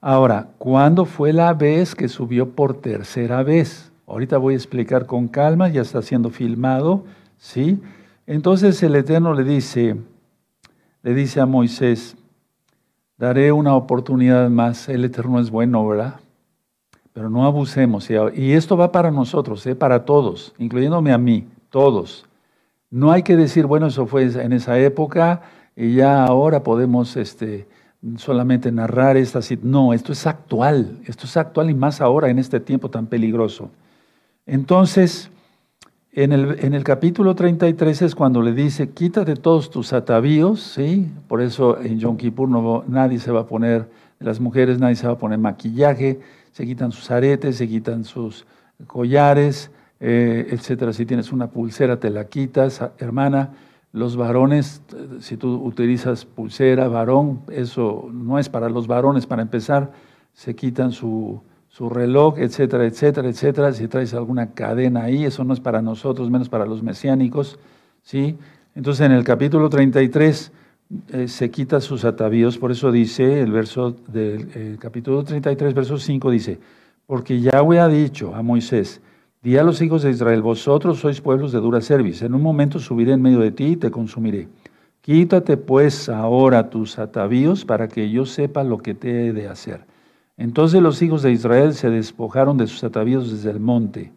Ahora, 0.00 0.48
¿cuándo 0.58 1.04
fue 1.04 1.32
la 1.32 1.54
vez 1.54 1.94
que 1.94 2.08
subió 2.08 2.50
por 2.50 2.80
tercera 2.80 3.44
vez? 3.44 3.92
Ahorita 4.08 4.38
voy 4.38 4.54
a 4.54 4.56
explicar 4.56 5.06
con 5.06 5.28
calma, 5.28 5.68
ya 5.68 5.82
está 5.82 6.02
siendo 6.02 6.30
filmado, 6.30 7.04
¿sí? 7.38 7.80
Entonces 8.26 8.82
el 8.82 8.96
Eterno 8.96 9.34
le 9.34 9.44
dice, 9.44 9.98
le 11.04 11.14
dice 11.14 11.40
a 11.40 11.46
Moisés, 11.46 12.16
daré 13.18 13.52
una 13.52 13.76
oportunidad 13.76 14.50
más. 14.50 14.88
El 14.88 15.04
Eterno 15.04 15.38
es 15.38 15.52
bueno, 15.52 15.86
¿verdad? 15.86 16.16
Pero 17.16 17.30
no 17.30 17.46
abusemos. 17.46 18.10
Y 18.10 18.52
esto 18.52 18.76
va 18.76 18.92
para 18.92 19.10
nosotros, 19.10 19.66
¿eh? 19.66 19.74
para 19.74 20.04
todos, 20.04 20.52
incluyéndome 20.58 21.14
a 21.14 21.18
mí, 21.18 21.46
todos. 21.70 22.26
No 22.90 23.10
hay 23.10 23.22
que 23.22 23.38
decir, 23.38 23.64
bueno, 23.64 23.86
eso 23.86 24.06
fue 24.06 24.24
en 24.24 24.52
esa 24.52 24.78
época 24.78 25.40
y 25.74 25.94
ya 25.94 26.26
ahora 26.26 26.62
podemos 26.62 27.16
este, 27.16 27.66
solamente 28.18 28.70
narrar 28.70 29.16
esta 29.16 29.40
No, 29.62 29.94
esto 29.94 30.12
es 30.12 30.26
actual, 30.26 30.98
esto 31.06 31.24
es 31.24 31.38
actual 31.38 31.70
y 31.70 31.74
más 31.74 32.02
ahora 32.02 32.28
en 32.28 32.38
este 32.38 32.60
tiempo 32.60 32.90
tan 32.90 33.06
peligroso. 33.06 33.70
Entonces, 34.44 35.30
en 36.12 36.32
el, 36.32 36.84
capítulo 36.84 37.34
33 37.34 38.02
es 38.02 38.14
cuando 38.14 38.42
le 38.42 38.52
dice, 38.52 38.90
quítate 38.90 39.36
todos 39.36 39.70
tus 39.70 39.94
atavíos, 39.94 40.60
¿sí? 40.60 41.10
Por 41.28 41.40
eso 41.40 41.80
en 41.80 41.98
Yom 41.98 42.18
Kippur 42.18 42.46
no, 42.46 42.84
nadie 42.86 43.18
se 43.18 43.32
va 43.32 43.40
a 43.40 43.46
poner, 43.46 43.88
las 44.18 44.38
mujeres 44.38 44.78
nadie 44.78 44.96
se 44.96 45.06
va 45.06 45.14
a 45.14 45.18
poner 45.18 45.38
maquillaje, 45.38 46.20
se 46.56 46.64
quitan 46.64 46.90
sus 46.90 47.10
aretes, 47.10 47.56
se 47.56 47.68
quitan 47.68 48.02
sus 48.02 48.46
collares, 48.86 49.70
eh, 50.00 50.46
etcétera. 50.50 50.94
Si 50.94 51.04
tienes 51.04 51.30
una 51.30 51.50
pulsera, 51.50 52.00
te 52.00 52.08
la 52.08 52.24
quitas, 52.28 52.80
hermana. 52.96 53.52
Los 53.92 54.16
varones, 54.16 54.80
si 55.20 55.36
tú 55.36 55.62
utilizas 55.62 56.24
pulsera, 56.24 56.88
varón, 56.88 57.42
eso 57.52 58.08
no 58.10 58.38
es 58.38 58.48
para 58.48 58.70
los 58.70 58.86
varones, 58.86 59.26
para 59.26 59.42
empezar, 59.42 59.92
se 60.32 60.56
quitan 60.56 60.92
su, 60.92 61.42
su 61.68 61.90
reloj, 61.90 62.38
etcétera, 62.38 62.86
etcétera, 62.86 63.28
etcétera. 63.28 63.72
Si 63.74 63.86
traes 63.86 64.14
alguna 64.14 64.54
cadena 64.54 65.02
ahí, 65.02 65.26
eso 65.26 65.44
no 65.44 65.52
es 65.52 65.60
para 65.60 65.82
nosotros, 65.82 66.30
menos 66.30 66.48
para 66.48 66.64
los 66.64 66.82
mesiánicos, 66.82 67.58
¿sí? 68.02 68.38
Entonces 68.74 69.04
en 69.04 69.12
el 69.12 69.24
capítulo 69.24 69.68
33 69.68 70.52
eh, 71.12 71.28
se 71.28 71.50
quita 71.50 71.80
sus 71.80 72.04
atavíos, 72.04 72.58
por 72.58 72.70
eso 72.70 72.92
dice 72.92 73.40
el 73.40 73.52
verso 73.52 73.96
del 74.08 74.78
capítulo 74.78 75.24
33, 75.24 75.74
verso 75.74 75.98
5, 75.98 76.30
dice, 76.30 76.58
porque 77.06 77.40
Yahweh 77.40 77.80
ha 77.80 77.88
dicho 77.88 78.34
a 78.34 78.42
Moisés, 78.42 79.00
di 79.42 79.56
a 79.56 79.62
los 79.62 79.80
hijos 79.82 80.02
de 80.02 80.10
Israel, 80.10 80.42
vosotros 80.42 80.98
sois 80.98 81.20
pueblos 81.20 81.52
de 81.52 81.60
dura 81.60 81.80
cerviz, 81.80 82.22
en 82.22 82.34
un 82.34 82.42
momento 82.42 82.78
subiré 82.78 83.12
en 83.12 83.22
medio 83.22 83.40
de 83.40 83.52
ti 83.52 83.64
y 83.66 83.76
te 83.76 83.90
consumiré. 83.90 84.48
Quítate 85.06 85.56
pues 85.56 86.08
ahora 86.08 86.68
tus 86.68 86.98
atavíos 86.98 87.64
para 87.64 87.86
que 87.86 88.10
yo 88.10 88.26
sepa 88.26 88.64
lo 88.64 88.78
que 88.78 88.92
te 88.92 89.28
he 89.28 89.32
de 89.32 89.46
hacer. 89.46 89.86
Entonces 90.36 90.82
los 90.82 91.00
hijos 91.00 91.22
de 91.22 91.30
Israel 91.30 91.74
se 91.74 91.90
despojaron 91.90 92.58
de 92.58 92.66
sus 92.66 92.82
atavíos 92.82 93.30
desde 93.30 93.52
el 93.52 93.60
monte. 93.60 94.12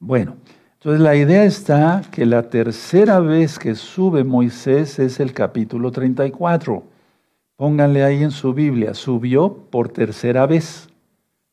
Bueno, 0.00 0.36
entonces 0.82 1.02
la 1.02 1.14
idea 1.14 1.44
está 1.44 2.00
que 2.10 2.24
la 2.24 2.48
tercera 2.48 3.20
vez 3.20 3.58
que 3.58 3.74
sube 3.74 4.24
Moisés 4.24 4.98
es 4.98 5.20
el 5.20 5.34
capítulo 5.34 5.92
34. 5.92 6.82
Pónganle 7.56 8.02
ahí 8.02 8.22
en 8.22 8.30
su 8.30 8.54
Biblia, 8.54 8.94
subió 8.94 9.52
por 9.68 9.90
tercera 9.90 10.46
vez. 10.46 10.88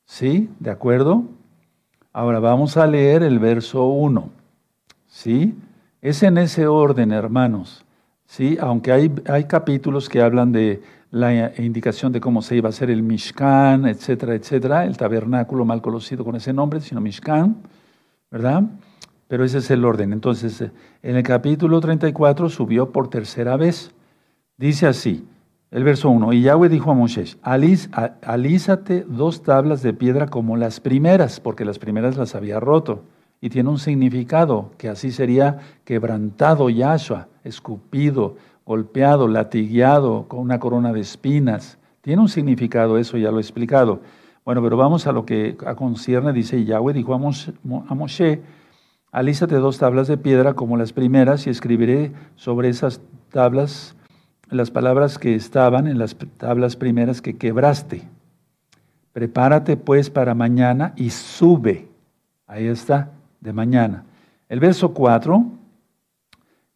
¿Sí? 0.05 0.49
¿De 0.61 0.69
acuerdo? 0.69 1.25
Ahora 2.13 2.39
vamos 2.39 2.77
a 2.77 2.87
leer 2.87 3.21
el 3.21 3.39
verso 3.39 3.87
1. 3.87 4.29
¿Sí? 5.07 5.55
Es 6.01 6.23
en 6.23 6.37
ese 6.37 6.65
orden, 6.65 7.11
hermanos. 7.11 7.83
¿Sí? 8.27 8.57
Aunque 8.61 8.93
hay, 8.93 9.13
hay 9.27 9.43
capítulos 9.43 10.07
que 10.07 10.21
hablan 10.21 10.53
de 10.53 10.81
la 11.11 11.51
indicación 11.57 12.13
de 12.13 12.21
cómo 12.21 12.41
se 12.41 12.55
iba 12.55 12.67
a 12.67 12.69
hacer 12.69 12.89
el 12.89 13.03
Mishkan, 13.03 13.87
etcétera, 13.87 14.35
etcétera, 14.35 14.85
el 14.85 14.95
tabernáculo 14.95 15.65
mal 15.65 15.81
conocido 15.81 16.23
con 16.23 16.37
ese 16.37 16.53
nombre, 16.53 16.79
sino 16.79 17.01
Mishkan, 17.01 17.57
¿verdad? 18.31 18.63
Pero 19.27 19.43
ese 19.43 19.57
es 19.57 19.69
el 19.71 19.83
orden. 19.83 20.13
Entonces, 20.13 20.61
en 21.03 21.15
el 21.15 21.23
capítulo 21.23 21.81
34 21.81 22.49
subió 22.49 22.91
por 22.91 23.09
tercera 23.09 23.57
vez. 23.57 23.91
Dice 24.57 24.87
así, 24.87 25.27
el 25.69 25.83
verso 25.83 26.09
1, 26.09 26.31
y 26.31 26.43
Yahweh 26.43 26.69
dijo 26.69 26.91
a 26.91 26.93
Moshe, 26.93 27.35
alízate 27.41 29.05
dos 29.07 29.43
tablas 29.43 29.81
de 29.81 29.93
piedra 29.93 30.27
como 30.27 30.55
las 30.55 30.79
primeras, 30.79 31.41
porque 31.41 31.65
las 31.65 31.77
primeras 31.77 32.15
las 32.15 32.35
había 32.35 32.59
roto. 32.59 33.03
Y 33.41 33.49
tiene 33.49 33.69
un 33.69 33.77
significado, 33.77 34.71
que 34.77 34.87
así 34.87 35.11
sería 35.11 35.59
quebrantado 35.83 36.69
Yahshua, 36.69 37.27
escupido, 37.43 38.37
golpeado, 38.65 39.27
latigueado, 39.27 40.25
con 40.27 40.39
una 40.39 40.57
corona 40.57 40.93
de 40.93 41.01
espinas. 41.01 41.77
Tiene 42.01 42.21
un 42.21 42.29
significado, 42.29 42.97
eso 42.97 43.17
ya 43.17 43.29
lo 43.29 43.37
he 43.37 43.41
explicado. 43.41 43.99
Bueno, 44.45 44.63
pero 44.63 44.77
vamos 44.77 45.05
a 45.05 45.11
lo 45.11 45.25
que 45.25 45.57
concierne, 45.75 46.31
dice 46.31 46.63
Yahweh, 46.63 46.93
dijo 46.93 47.13
a 47.13 47.17
Moshe, 47.17 48.41
alízate 49.11 49.55
dos 49.55 49.77
tablas 49.77 50.07
de 50.07 50.17
piedra 50.17 50.53
como 50.53 50.77
las 50.77 50.93
primeras 50.93 51.47
y 51.47 51.49
escribiré 51.49 52.11
sobre 52.35 52.69
esas 52.69 53.01
tablas 53.31 53.95
las 54.49 54.71
palabras 54.71 55.17
que 55.17 55.35
estaban 55.35 55.87
en 55.87 55.97
las 55.97 56.15
tablas 56.37 56.75
primeras 56.75 57.21
que 57.21 57.37
quebraste. 57.37 58.03
Prepárate 59.11 59.77
pues 59.77 60.09
para 60.09 60.35
mañana 60.35 60.93
y 60.95 61.09
sube. 61.09 61.89
Ahí 62.45 62.67
está, 62.67 63.11
de 63.41 63.51
mañana. 63.51 64.05
El 64.47 64.59
verso 64.59 64.93
4 64.93 65.45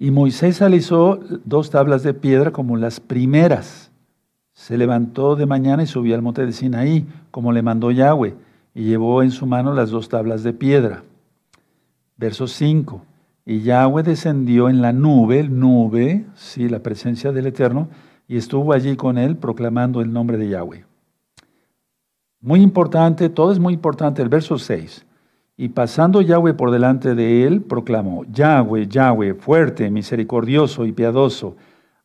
y 0.01 0.09
Moisés 0.09 0.61
alisó 0.61 1.19
dos 1.45 1.69
tablas 1.69 2.01
de 2.03 2.13
piedra 2.13 2.51
como 2.51 2.75
las 2.75 2.99
primeras. 2.99 3.91
Se 4.53 4.77
levantó 4.77 5.35
de 5.35 5.45
mañana 5.45 5.83
y 5.83 5.87
subió 5.87 6.15
al 6.15 6.23
monte 6.23 6.45
de 6.45 6.51
Sinaí, 6.51 7.05
como 7.29 7.51
le 7.51 7.61
mandó 7.61 7.91
Yahweh, 7.91 8.35
y 8.73 8.83
llevó 8.85 9.21
en 9.21 9.29
su 9.31 9.45
mano 9.45 9.73
las 9.73 9.91
dos 9.91 10.09
tablas 10.09 10.43
de 10.43 10.53
piedra. 10.53 11.03
Verso 12.21 12.45
5. 12.45 13.01
Y 13.47 13.61
Yahweh 13.61 14.03
descendió 14.03 14.69
en 14.69 14.79
la 14.79 14.93
nube, 14.93 15.41
nube, 15.49 16.27
sí, 16.35 16.69
la 16.69 16.77
presencia 16.77 17.31
del 17.31 17.47
Eterno, 17.47 17.89
y 18.27 18.37
estuvo 18.37 18.73
allí 18.73 18.95
con 18.95 19.17
él 19.17 19.37
proclamando 19.37 20.01
el 20.01 20.13
nombre 20.13 20.37
de 20.37 20.49
Yahweh. 20.49 20.85
Muy 22.39 22.61
importante, 22.61 23.29
todo 23.29 23.51
es 23.51 23.57
muy 23.57 23.73
importante. 23.73 24.21
El 24.21 24.29
verso 24.29 24.59
6. 24.59 25.03
Y 25.57 25.69
pasando 25.69 26.21
Yahweh 26.21 26.53
por 26.53 26.69
delante 26.69 27.15
de 27.15 27.47
él, 27.47 27.63
proclamó, 27.63 28.23
Yahweh, 28.25 28.87
Yahweh, 28.87 29.33
fuerte, 29.33 29.89
misericordioso 29.89 30.85
y 30.85 30.91
piadoso, 30.91 31.55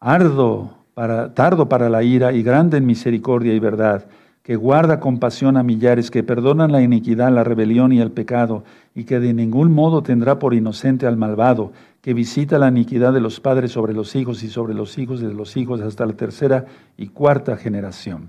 ardo 0.01 0.79
para, 0.95 1.35
tardo 1.35 1.69
para 1.69 1.91
la 1.91 2.03
ira 2.03 2.33
y 2.33 2.43
grande 2.43 2.79
en 2.79 2.87
misericordia 2.87 3.53
y 3.53 3.59
verdad, 3.59 4.07
que 4.47 4.55
guarda 4.55 5.01
compasión 5.01 5.57
a 5.57 5.65
millares, 5.65 6.09
que 6.09 6.23
perdonan 6.23 6.71
la 6.71 6.81
iniquidad, 6.81 7.33
la 7.33 7.43
rebelión 7.43 7.91
y 7.91 8.01
el 8.01 8.13
pecado, 8.13 8.63
y 8.95 9.03
que 9.03 9.19
de 9.19 9.35
ningún 9.35 9.73
modo 9.73 10.05
tendrá 10.05 10.39
por 10.39 10.55
inocente 10.55 11.05
al 11.09 11.17
malvado, 11.17 11.73
que 12.01 12.15
visita 12.15 12.57
la 12.61 12.69
iniquidad 12.69 13.13
de 13.13 13.19
los 13.19 13.41
padres 13.41 13.73
sobre 13.73 13.93
los 13.93 14.15
hijos 14.15 14.45
y 14.45 14.49
sobre 14.49 14.73
los 14.73 14.99
hijos 14.99 15.19
de 15.19 15.35
los 15.35 15.57
hijos 15.57 15.81
hasta 15.81 16.07
la 16.07 16.13
tercera 16.13 16.67
y 16.97 17.09
cuarta 17.09 17.57
generación. 17.57 18.29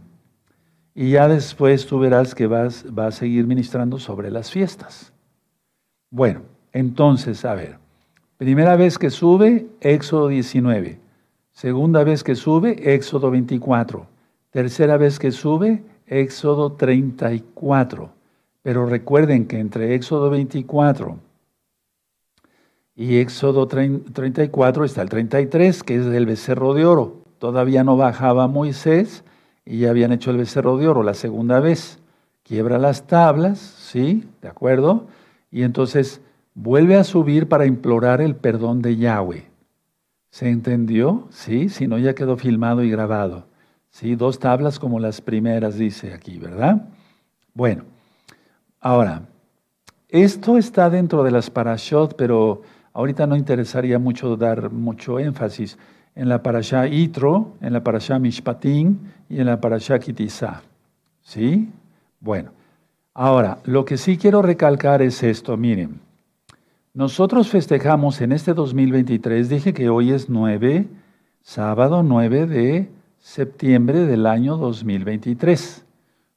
Y 0.95 1.11
ya 1.11 1.27
después 1.27 1.85
tú 1.85 1.99
verás 1.99 2.33
que 2.33 2.47
vas, 2.47 2.83
va 2.97 3.05
a 3.05 3.11
seguir 3.11 3.45
ministrando 3.45 3.99
sobre 3.99 4.31
las 4.31 4.49
fiestas. 4.49 5.13
Bueno, 6.09 6.41
entonces, 6.73 7.45
a 7.45 7.53
ver, 7.53 7.77
primera 8.39 8.75
vez 8.75 8.97
que 8.97 9.11
sube, 9.11 9.67
Éxodo 9.81 10.29
19. 10.29 10.97
Segunda 11.51 12.03
vez 12.03 12.23
que 12.23 12.33
sube, 12.33 12.95
Éxodo 12.95 13.29
24. 13.29 14.07
Tercera 14.49 14.97
vez 14.97 15.19
que 15.19 15.31
sube, 15.31 15.83
Éxodo 16.07 16.71
34. 16.73 18.09
Pero 18.63 18.85
recuerden 18.85 19.45
que 19.45 19.59
entre 19.59 19.93
Éxodo 19.95 20.29
24 20.29 21.19
y 22.95 23.17
Éxodo 23.17 23.67
34 23.67 24.83
está 24.83 25.03
el 25.03 25.09
33, 25.09 25.83
que 25.83 25.97
es 25.97 26.05
el 26.07 26.25
becerro 26.25 26.73
de 26.73 26.85
oro. 26.85 27.21
Todavía 27.37 27.83
no 27.83 27.95
bajaba 27.95 28.47
Moisés 28.47 29.23
y 29.65 29.79
ya 29.79 29.91
habían 29.91 30.11
hecho 30.11 30.31
el 30.31 30.37
becerro 30.37 30.77
de 30.77 30.87
oro 30.87 31.03
la 31.03 31.13
segunda 31.13 31.59
vez. 31.59 31.99
Quiebra 32.41 32.79
las 32.79 33.05
tablas, 33.05 33.59
¿sí? 33.59 34.27
¿De 34.41 34.47
acuerdo? 34.47 35.05
Y 35.51 35.61
entonces 35.61 36.21
vuelve 36.55 36.95
a 36.95 37.03
subir 37.03 37.47
para 37.47 37.67
implorar 37.67 38.19
el 38.19 38.35
perdón 38.35 38.81
de 38.81 38.97
Yahweh. 38.97 39.45
¿Se 40.31 40.49
entendió? 40.49 41.27
Sí, 41.29 41.69
si 41.69 41.87
no 41.87 41.99
ya 41.99 42.15
quedó 42.15 42.35
filmado 42.35 42.83
y 42.83 42.89
grabado. 42.89 43.45
Sí, 43.89 44.15
dos 44.15 44.39
tablas 44.39 44.79
como 44.79 44.99
las 44.99 45.21
primeras 45.21 45.77
dice 45.77 46.13
aquí, 46.13 46.37
¿verdad? 46.37 46.87
Bueno, 47.53 47.83
ahora, 48.79 49.23
esto 50.09 50.57
está 50.57 50.89
dentro 50.89 51.23
de 51.23 51.31
las 51.31 51.49
parashot, 51.49 52.15
pero 52.15 52.61
Ahorita 52.97 53.27
no 53.27 53.35
interesaría 53.35 53.99
mucho 53.99 54.35
dar 54.35 54.71
mucho 54.71 55.19
énfasis 55.19 55.77
en 56.15 56.29
la 56.29 56.41
parashá 56.41 56.87
Itro, 56.87 57.53
en 57.61 57.73
la 57.73 57.83
parashá 57.83 58.17
Mishpatim 58.17 58.97
y 59.29 59.39
en 59.39 59.45
la 59.45 59.61
parashá 59.61 59.99
Kitizá. 59.99 60.63
¿Sí? 61.21 61.69
Bueno, 62.19 62.49
ahora, 63.13 63.59
lo 63.65 63.85
que 63.85 63.97
sí 63.97 64.17
quiero 64.17 64.41
recalcar 64.41 65.03
es 65.03 65.21
esto, 65.21 65.55
miren. 65.57 65.99
Nosotros 66.95 67.49
festejamos 67.49 68.19
en 68.19 68.31
este 68.31 68.55
2023, 68.55 69.47
dije 69.47 69.75
que 69.75 69.89
hoy 69.89 70.11
es 70.11 70.27
9, 70.27 70.87
sábado 71.43 72.01
9 72.01 72.47
de 72.47 72.89
septiembre 73.27 74.05
del 74.05 74.25
año 74.25 74.55
2023. 74.55 75.83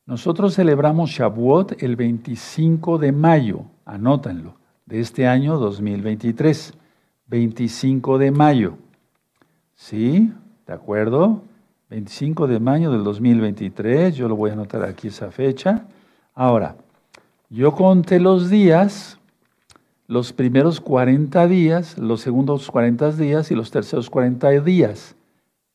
Nosotros 0.07 0.57
celebramos 0.57 1.11
Shavuot 1.11 1.81
el 1.85 1.95
25 1.95 2.99
de 2.99 3.13
mayo, 3.13 3.63
anótanlo 3.85 4.57
de 4.87 4.99
este 4.99 5.29
año 5.29 5.57
2023, 5.57 6.75
25 7.29 8.19
de 8.19 8.31
mayo. 8.33 8.75
¿Sí? 9.77 10.33
¿De 10.67 10.73
acuerdo? 10.73 11.43
25 11.91 12.49
de 12.49 12.59
mayo 12.59 12.91
del 12.91 13.05
2023, 13.05 14.17
yo 14.17 14.29
lo 14.29 14.35
voy 14.35 14.51
a 14.51 14.55
anotar 14.55 14.83
aquí 14.83 15.09
esa 15.09 15.31
fecha. 15.31 15.85
Ahora, 16.35 16.75
yo 17.51 17.73
conté 17.73 18.19
los 18.19 18.51
días, 18.51 19.17
los 20.09 20.33
primeros 20.33 20.81
40 20.81 21.47
días, 21.47 21.97
los 21.99 22.21
segundos 22.21 22.69
40 22.69 23.13
días 23.13 23.53
y 23.53 23.55
los 23.55 23.71
terceros 23.71 24.11
40 24.11 24.51
días, 24.63 25.15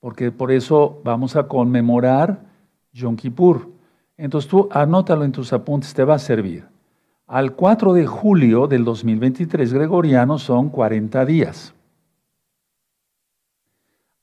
porque 0.05 0.31
por 0.31 0.51
eso 0.51 1.01
vamos 1.03 1.35
a 1.35 1.47
conmemorar 1.47 2.45
Yom 2.93 3.15
Kippur. 3.15 3.71
Entonces 4.17 4.47
tú 4.47 4.69
anótalo 4.69 5.25
en 5.25 5.31
tus 5.31 5.51
apuntes, 5.51 5.95
te 5.95 6.03
va 6.03 6.13
a 6.13 6.19
servir. 6.19 6.67
Al 7.25 7.55
4 7.55 7.91
de 7.93 8.05
julio 8.05 8.67
del 8.67 8.85
2023 8.85 9.73
gregoriano 9.73 10.37
son 10.37 10.69
40 10.69 11.25
días. 11.25 11.73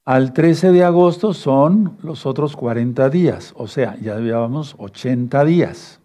Al 0.05 0.33
13 0.33 0.71
de 0.71 0.85
agosto 0.85 1.35
son 1.35 1.97
los 2.01 2.27
otros 2.27 2.55
40 2.55 3.11
días, 3.11 3.53
o 3.57 3.67
sea, 3.67 3.97
ya 3.97 4.21
llevamos 4.21 4.77
80 4.79 5.45
días. 5.45 6.01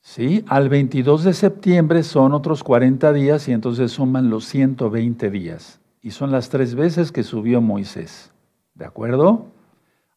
¿Sí? 0.00 0.44
Al 0.48 0.68
22 0.68 1.22
de 1.22 1.34
septiembre 1.34 2.02
son 2.02 2.32
otros 2.32 2.64
40 2.64 3.12
días 3.12 3.46
y 3.46 3.52
entonces 3.52 3.92
suman 3.92 4.28
los 4.28 4.44
120 4.46 5.30
días. 5.30 5.80
Y 6.04 6.10
son 6.10 6.30
las 6.30 6.50
tres 6.50 6.74
veces 6.74 7.12
que 7.12 7.22
subió 7.22 7.62
Moisés. 7.62 8.30
¿De 8.74 8.84
acuerdo? 8.84 9.46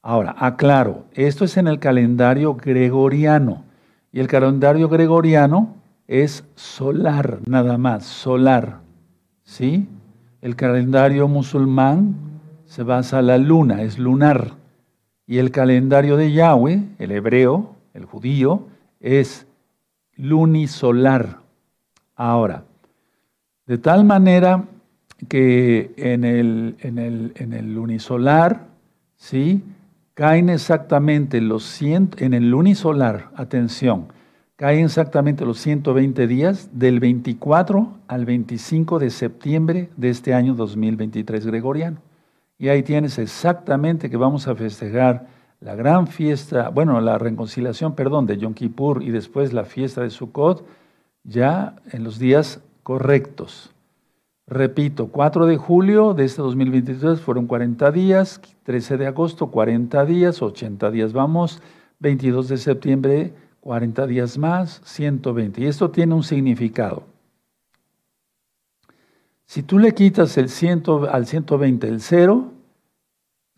Ahora, 0.01 0.35
aclaro, 0.37 1.05
esto 1.13 1.45
es 1.45 1.55
en 1.55 1.69
el 1.69 1.79
calendario 1.79 2.55
gregoriano. 2.55 3.63
Y 4.11 4.19
el 4.19 4.27
calendario 4.27 4.89
gregoriano 4.89 5.75
es 6.05 6.43
solar, 6.55 7.39
nada 7.45 7.77
más, 7.77 8.03
solar. 8.03 8.81
¿Sí? 9.45 9.87
El 10.41 10.57
calendario 10.57 11.29
musulmán 11.29 12.15
se 12.65 12.83
basa 12.83 13.19
en 13.19 13.27
la 13.27 13.37
luna, 13.37 13.81
es 13.81 13.97
lunar. 13.97 14.55
Y 15.25 15.37
el 15.37 15.51
calendario 15.51 16.17
de 16.17 16.33
Yahweh, 16.33 16.83
el 16.99 17.11
hebreo, 17.13 17.77
el 17.93 18.03
judío, 18.03 18.67
es 18.99 19.47
lunisolar. 20.17 21.39
Ahora, 22.13 22.65
de 23.65 23.77
tal 23.77 24.03
manera 24.03 24.65
que 25.27 25.93
en 25.97 26.23
el, 26.23 26.75
en 26.79 26.97
el, 26.99 27.33
en 27.35 27.53
el 27.53 27.73
lunisolar, 27.73 28.67
¿sí? 29.15 29.63
caen 30.13 30.49
exactamente 30.49 31.41
los 31.41 31.63
100, 31.63 32.15
en 32.17 32.33
el 32.33 32.49
lunisolar, 32.49 33.29
atención, 33.35 34.07
caen 34.55 34.85
exactamente 34.85 35.45
los 35.45 35.59
120 35.59 36.25
días 36.25 36.69
del 36.73 36.99
24 36.99 37.97
al 38.07 38.25
25 38.25 38.99
de 38.99 39.09
septiembre 39.11 39.89
de 39.95 40.09
este 40.09 40.33
año 40.33 40.55
2023 40.55 41.45
gregoriano. 41.45 41.97
Y 42.57 42.69
ahí 42.69 42.81
tienes 42.81 43.19
exactamente 43.19 44.09
que 44.09 44.17
vamos 44.17 44.47
a 44.47 44.55
festejar 44.55 45.27
la 45.59 45.75
gran 45.75 46.07
fiesta, 46.07 46.69
bueno, 46.69 46.99
la 47.01 47.19
reconciliación, 47.19 47.93
perdón, 47.93 48.25
de 48.25 48.37
Yom 48.37 48.55
Kippur 48.55 49.03
y 49.03 49.11
después 49.11 49.53
la 49.53 49.65
fiesta 49.65 50.01
de 50.01 50.09
Sukkot, 50.09 50.65
ya 51.23 51.75
en 51.91 52.03
los 52.03 52.17
días 52.17 52.61
correctos. 52.81 53.71
Repito, 54.47 55.07
4 55.07 55.45
de 55.45 55.57
julio 55.57 56.13
de 56.13 56.23
este 56.23 56.41
2023 56.41 57.19
fueron 57.19 57.47
40 57.47 57.91
días, 57.91 58.39
13 58.63 58.97
de 58.97 59.07
agosto 59.07 59.51
40 59.51 60.05
días, 60.05 60.41
80 60.41 60.89
días 60.89 61.11
vamos, 61.11 61.61
22 61.99 62.47
de 62.47 62.57
septiembre 62.57 63.33
40 63.59 64.07
días 64.07 64.37
más, 64.37 64.81
120. 64.85 65.61
Y 65.61 65.65
esto 65.65 65.91
tiene 65.91 66.13
un 66.13 66.23
significado. 66.23 67.03
Si 69.45 69.61
tú 69.61 69.77
le 69.77 69.93
quitas 69.93 70.37
el 70.37 70.47
100, 70.47 70.83
al 71.11 71.27
120 71.27 71.87
el 71.89 71.99
0, 71.99 72.53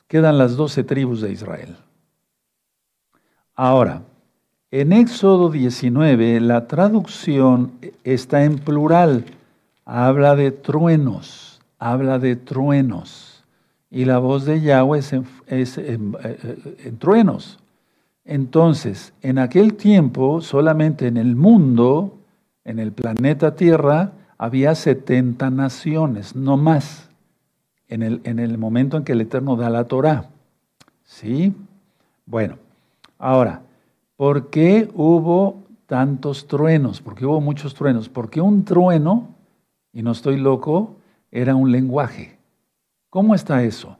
quedan 0.08 0.39
las 0.39 0.56
12 0.56 0.84
tribus 0.84 1.21
de 1.21 1.32
Israel. 1.32 1.78
Ahora, 3.54 4.02
en 4.71 4.93
Éxodo 4.93 5.52
19 5.52 6.39
la 6.39 6.65
traducción 6.65 7.73
está 8.04 8.43
en 8.43 8.58
plural 8.58 9.25
habla 9.89 10.36
de 10.36 10.52
truenos, 10.52 11.60
habla 11.80 12.19
de 12.19 12.36
truenos. 12.36 13.43
Y 13.89 14.06
la 14.06 14.19
voz 14.19 14.45
de 14.45 14.62
Yahweh 14.62 14.99
es, 14.99 15.13
en, 15.13 15.25
eh, 16.23 16.38
eh, 16.78 16.93
truenos. 16.99 17.58
Entonces, 18.23 19.13
en 19.23 19.39
aquel 19.39 19.73
tiempo, 19.73 20.41
solamente 20.41 21.08
en 21.08 21.17
el 21.17 21.36
mundo, 21.36 22.19
en 22.63 22.78
el 22.78 22.91
planeta 22.91 23.56
Tierra, 23.56 24.12
había 24.38 24.75
70 24.75 25.49
naciones, 25.49 26.36
no 26.36 26.56
más, 26.56 27.10
en 27.88 28.04
el, 28.04 28.21
en 28.25 28.38
el 28.38 28.60
momento 28.60 28.95
en 28.95 29.04
que 29.04 29.13
el 29.13 29.21
Eterno 29.21 29.56
da 29.56 29.71
la 29.71 29.86
Torah. 29.86 30.30
¿Sí? 31.04 31.56
Bueno, 32.28 32.58
ahora, 33.17 33.63
¿por 34.15 34.52
qué 34.52 34.88
hubo 34.93 35.63
tantos 35.88 36.45
truenos? 36.45 37.02
¿Por 37.02 37.15
qué 37.15 37.25
hubo 37.25 37.41
muchos 37.41 37.73
truenos? 37.73 38.08
Porque 38.08 38.39
un 38.39 38.63
trueno 38.63 39.38
y 39.93 40.04
no 40.04 40.12
estoy 40.12 40.38
loco, 40.38 40.97
era 41.32 41.56
un 41.56 41.71
lenguaje. 41.71 42.38
¿Cómo 43.10 43.36
está 43.36 43.63
eso? 43.63 43.97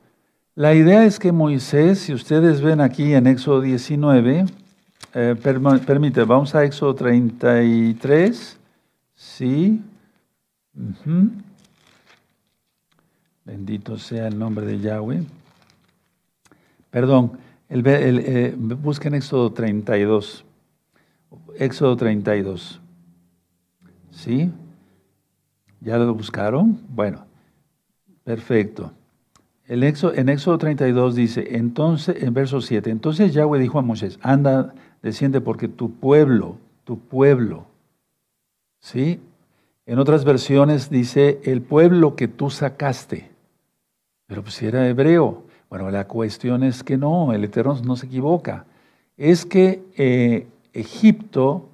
La 0.54 0.74
idea 0.74 1.04
es 1.04 1.18
que 1.18 1.32
Moisés, 1.32 2.00
si 2.00 2.12
ustedes 2.12 2.60
ven 2.60 2.80
aquí 2.80 3.14
en 3.14 3.26
Éxodo 3.26 3.60
19, 3.60 4.46
eh, 5.14 5.36
permite, 5.86 6.22
vamos 6.24 6.54
a 6.54 6.64
Éxodo 6.64 6.94
33, 6.94 8.58
sí. 9.14 9.82
Bendito 13.44 13.98
sea 13.98 14.28
el 14.28 14.38
nombre 14.38 14.66
de 14.66 14.78
Yahweh. 14.78 15.24
Perdón, 16.90 17.32
el, 17.68 17.82
eh, 17.86 18.54
busquen 18.56 19.14
Éxodo 19.14 19.52
32. 19.52 20.44
Éxodo 21.56 21.96
32. 21.96 22.80
¿Sí? 24.10 24.50
¿Ya 25.80 25.96
lo 25.98 26.14
buscaron? 26.14 26.78
Bueno, 26.88 27.24
perfecto. 28.24 28.92
El 29.66 29.84
en 29.84 30.28
Éxodo 30.28 30.58
32 30.58 31.14
dice, 31.14 31.56
entonces, 31.56 32.22
en 32.22 32.34
verso 32.34 32.60
7, 32.60 32.90
entonces 32.90 33.32
Yahweh 33.32 33.60
dijo 33.60 33.78
a 33.78 33.82
Moisés, 33.82 34.18
anda, 34.20 34.74
desciende 35.00 35.40
porque 35.40 35.68
tu 35.68 35.92
pueblo, 35.92 36.56
tu 36.84 36.98
pueblo, 36.98 37.66
¿sí? 38.80 39.20
En 39.86 39.98
otras 39.98 40.24
versiones 40.24 40.90
dice, 40.90 41.40
el 41.44 41.62
pueblo 41.62 42.16
que 42.16 42.28
tú 42.28 42.50
sacaste. 42.50 43.30
Pero 44.26 44.42
pues 44.42 44.54
si 44.54 44.66
era 44.66 44.86
hebreo. 44.88 45.44
Bueno, 45.68 45.90
la 45.90 46.06
cuestión 46.06 46.64
es 46.64 46.82
que 46.82 46.96
no, 46.96 47.32
el 47.32 47.44
Eterno 47.44 47.80
no 47.84 47.96
se 47.96 48.06
equivoca. 48.06 48.66
Es 49.16 49.46
que 49.46 49.82
eh, 49.96 50.46
Egipto 50.72 51.68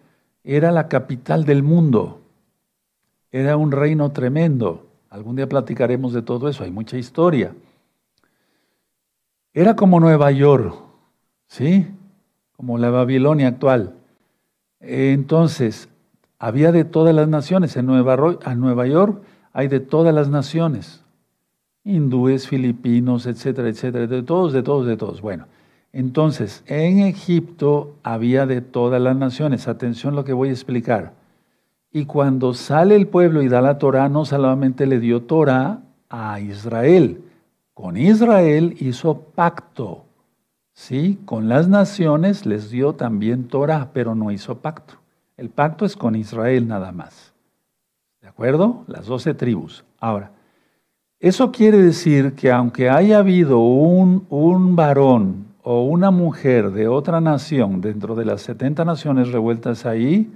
era 0.44 0.70
la 0.70 0.88
capital 0.88 1.44
del 1.44 1.62
mundo. 1.62 2.20
Era 3.36 3.58
un 3.58 3.70
reino 3.70 4.12
tremendo. 4.12 4.86
Algún 5.10 5.36
día 5.36 5.46
platicaremos 5.46 6.14
de 6.14 6.22
todo 6.22 6.48
eso, 6.48 6.64
hay 6.64 6.70
mucha 6.70 6.96
historia. 6.96 7.52
Era 9.52 9.76
como 9.76 10.00
Nueva 10.00 10.30
York, 10.30 10.74
¿sí? 11.46 11.86
Como 12.56 12.78
la 12.78 12.88
Babilonia 12.88 13.48
actual. 13.48 13.92
Entonces, 14.80 15.90
había 16.38 16.72
de 16.72 16.84
todas 16.86 17.14
las 17.14 17.28
naciones. 17.28 17.76
En 17.76 17.84
Nueva, 17.84 18.16
Nueva 18.56 18.86
York 18.86 19.22
hay 19.52 19.68
de 19.68 19.80
todas 19.80 20.14
las 20.14 20.30
naciones. 20.30 21.04
Hindúes, 21.84 22.48
filipinos, 22.48 23.26
etcétera, 23.26 23.68
etcétera. 23.68 24.06
De 24.06 24.22
todos, 24.22 24.54
de 24.54 24.62
todos, 24.62 24.86
de 24.86 24.96
todos. 24.96 25.20
Bueno, 25.20 25.46
entonces, 25.92 26.64
en 26.68 27.00
Egipto 27.00 27.96
había 28.02 28.46
de 28.46 28.62
todas 28.62 29.02
las 29.02 29.14
naciones. 29.14 29.68
Atención 29.68 30.16
lo 30.16 30.24
que 30.24 30.32
voy 30.32 30.48
a 30.48 30.52
explicar. 30.52 31.25
Y 31.96 32.04
cuando 32.04 32.52
sale 32.52 32.94
el 32.94 33.06
pueblo 33.06 33.40
y 33.40 33.48
da 33.48 33.62
la 33.62 33.78
Torah, 33.78 34.10
no 34.10 34.26
solamente 34.26 34.84
le 34.84 35.00
dio 35.00 35.22
Torah 35.22 35.80
a 36.10 36.38
Israel, 36.40 37.22
con 37.72 37.96
Israel 37.96 38.76
hizo 38.80 39.18
pacto. 39.34 40.04
Sí, 40.74 41.18
con 41.24 41.48
las 41.48 41.68
naciones 41.68 42.44
les 42.44 42.68
dio 42.68 42.92
también 42.92 43.48
Torah, 43.48 43.92
pero 43.94 44.14
no 44.14 44.30
hizo 44.30 44.58
pacto. 44.58 44.96
El 45.38 45.48
pacto 45.48 45.86
es 45.86 45.96
con 45.96 46.16
Israel 46.16 46.68
nada 46.68 46.92
más. 46.92 47.32
¿De 48.20 48.28
acuerdo? 48.28 48.84
Las 48.88 49.06
doce 49.06 49.32
tribus. 49.32 49.82
Ahora, 49.98 50.32
eso 51.18 51.50
quiere 51.50 51.78
decir 51.78 52.34
que 52.34 52.52
aunque 52.52 52.90
haya 52.90 53.20
habido 53.20 53.60
un, 53.60 54.26
un 54.28 54.76
varón 54.76 55.46
o 55.62 55.86
una 55.86 56.10
mujer 56.10 56.72
de 56.72 56.88
otra 56.88 57.22
nación 57.22 57.80
dentro 57.80 58.14
de 58.14 58.26
las 58.26 58.42
70 58.42 58.84
naciones 58.84 59.32
revueltas 59.32 59.86
ahí, 59.86 60.30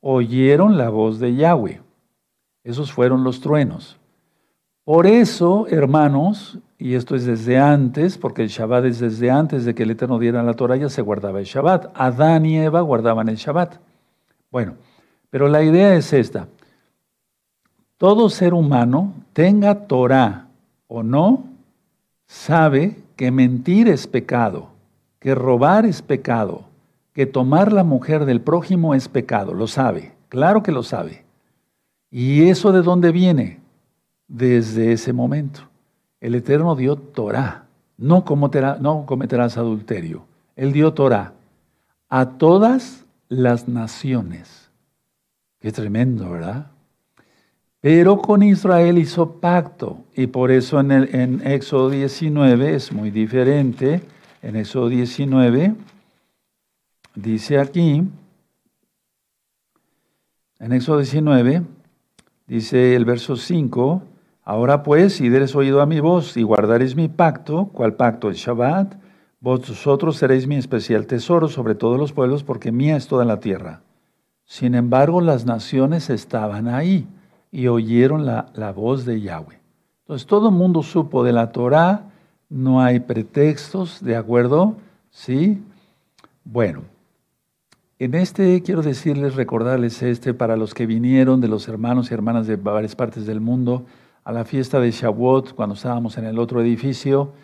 oyeron 0.00 0.78
la 0.78 0.88
voz 0.88 1.18
de 1.18 1.34
Yahweh. 1.34 1.80
Esos 2.64 2.92
fueron 2.92 3.24
los 3.24 3.40
truenos. 3.40 3.98
Por 4.84 5.06
eso, 5.06 5.66
hermanos, 5.68 6.58
y 6.78 6.94
esto 6.94 7.14
es 7.14 7.26
desde 7.26 7.58
antes, 7.58 8.18
porque 8.18 8.42
el 8.42 8.48
Shabbat 8.48 8.86
es 8.86 9.00
desde 9.00 9.30
antes 9.30 9.64
de 9.64 9.74
que 9.74 9.82
el 9.82 9.90
Eterno 9.90 10.18
diera 10.18 10.42
la 10.42 10.54
Torah, 10.54 10.76
ya 10.76 10.88
se 10.88 11.02
guardaba 11.02 11.38
el 11.38 11.44
Shabbat. 11.44 11.92
Adán 11.94 12.46
y 12.46 12.58
Eva 12.58 12.80
guardaban 12.80 13.28
el 13.28 13.36
Shabbat. 13.36 13.76
Bueno, 14.50 14.74
pero 15.28 15.48
la 15.48 15.62
idea 15.62 15.94
es 15.94 16.12
esta. 16.12 16.48
Todo 17.98 18.30
ser 18.30 18.54
humano, 18.54 19.12
tenga 19.32 19.86
Torah 19.86 20.48
o 20.88 21.02
no, 21.02 21.44
sabe 22.26 22.96
que 23.14 23.30
mentir 23.30 23.88
es 23.88 24.06
pecado, 24.06 24.70
que 25.18 25.34
robar 25.34 25.84
es 25.84 26.00
pecado, 26.00 26.64
que 27.12 27.26
tomar 27.26 27.72
la 27.72 27.84
mujer 27.84 28.24
del 28.24 28.40
prójimo 28.40 28.94
es 28.94 29.08
pecado. 29.08 29.54
Lo 29.54 29.66
sabe, 29.66 30.14
claro 30.28 30.62
que 30.62 30.72
lo 30.72 30.82
sabe. 30.82 31.24
¿Y 32.10 32.48
eso 32.48 32.72
de 32.72 32.82
dónde 32.82 33.12
viene? 33.12 33.60
Desde 34.28 34.92
ese 34.92 35.12
momento. 35.12 35.60
El 36.20 36.34
Eterno 36.34 36.76
dio 36.76 36.96
Torah. 36.96 37.64
No, 37.96 38.24
cometerás 38.24 39.56
adulterio. 39.56 40.24
Él 40.56 40.72
dio 40.72 40.92
Torah 40.92 41.34
a 42.08 42.30
todas 42.30 43.04
las 43.28 43.68
naciones. 43.68 44.70
Qué 45.60 45.72
tremendo, 45.72 46.30
¿verdad? 46.30 46.68
Pero 47.80 48.18
con 48.18 48.42
Israel 48.42 48.98
hizo 48.98 49.32
pacto. 49.40 49.98
Y 50.14 50.26
por 50.26 50.50
eso 50.50 50.80
en, 50.80 50.90
el, 50.90 51.14
en 51.14 51.46
Éxodo 51.46 51.90
19 51.90 52.74
es 52.74 52.92
muy 52.92 53.10
diferente. 53.10 54.02
En 54.42 54.56
Éxodo 54.56 54.88
19 54.88 55.74
dice 57.22 57.58
aquí, 57.58 58.02
en 60.58 60.72
Éxodo 60.72 60.98
19, 60.98 61.62
dice 62.46 62.96
el 62.96 63.04
verso 63.04 63.36
5, 63.36 64.02
Ahora 64.50 64.82
pues, 64.82 65.14
si 65.14 65.28
deres 65.28 65.54
oído 65.54 65.80
a 65.80 65.86
mi 65.86 66.00
voz 66.00 66.36
y 66.36 66.42
guardaréis 66.42 66.96
mi 66.96 67.08
pacto, 67.08 67.70
¿cuál 67.72 67.94
pacto? 67.94 68.28
El 68.28 68.34
Shabbat, 68.34 68.94
vosotros 69.38 70.16
seréis 70.16 70.46
mi 70.46 70.56
especial 70.56 71.06
tesoro 71.06 71.48
sobre 71.48 71.74
todos 71.74 71.98
los 71.98 72.12
pueblos, 72.12 72.42
porque 72.42 72.72
mía 72.72 72.96
es 72.96 73.06
toda 73.06 73.24
la 73.24 73.38
tierra. 73.38 73.82
Sin 74.44 74.74
embargo, 74.74 75.20
las 75.20 75.46
naciones 75.46 76.10
estaban 76.10 76.66
ahí 76.66 77.06
y 77.52 77.68
oyeron 77.68 78.26
la, 78.26 78.46
la 78.54 78.72
voz 78.72 79.04
de 79.04 79.20
Yahweh. 79.20 79.60
Entonces, 80.00 80.26
todo 80.26 80.48
el 80.48 80.54
mundo 80.54 80.82
supo 80.82 81.22
de 81.22 81.32
la 81.32 81.52
Torah, 81.52 82.10
no 82.48 82.80
hay 82.80 82.98
pretextos, 82.98 84.02
¿de 84.02 84.16
acuerdo? 84.16 84.74
¿Sí? 85.10 85.62
Bueno, 86.44 86.82
en 88.00 88.14
este 88.14 88.62
quiero 88.62 88.80
decirles, 88.80 89.34
recordarles 89.34 90.02
este 90.02 90.32
para 90.32 90.56
los 90.56 90.72
que 90.72 90.86
vinieron 90.86 91.42
de 91.42 91.48
los 91.48 91.68
hermanos 91.68 92.10
y 92.10 92.14
hermanas 92.14 92.46
de 92.46 92.56
varias 92.56 92.96
partes 92.96 93.26
del 93.26 93.42
mundo 93.42 93.84
a 94.24 94.32
la 94.32 94.46
fiesta 94.46 94.80
de 94.80 94.90
Shavuot, 94.90 95.54
cuando 95.54 95.74
estábamos 95.74 96.16
en 96.16 96.24
el 96.24 96.38
otro 96.38 96.62
edificio, 96.62 97.34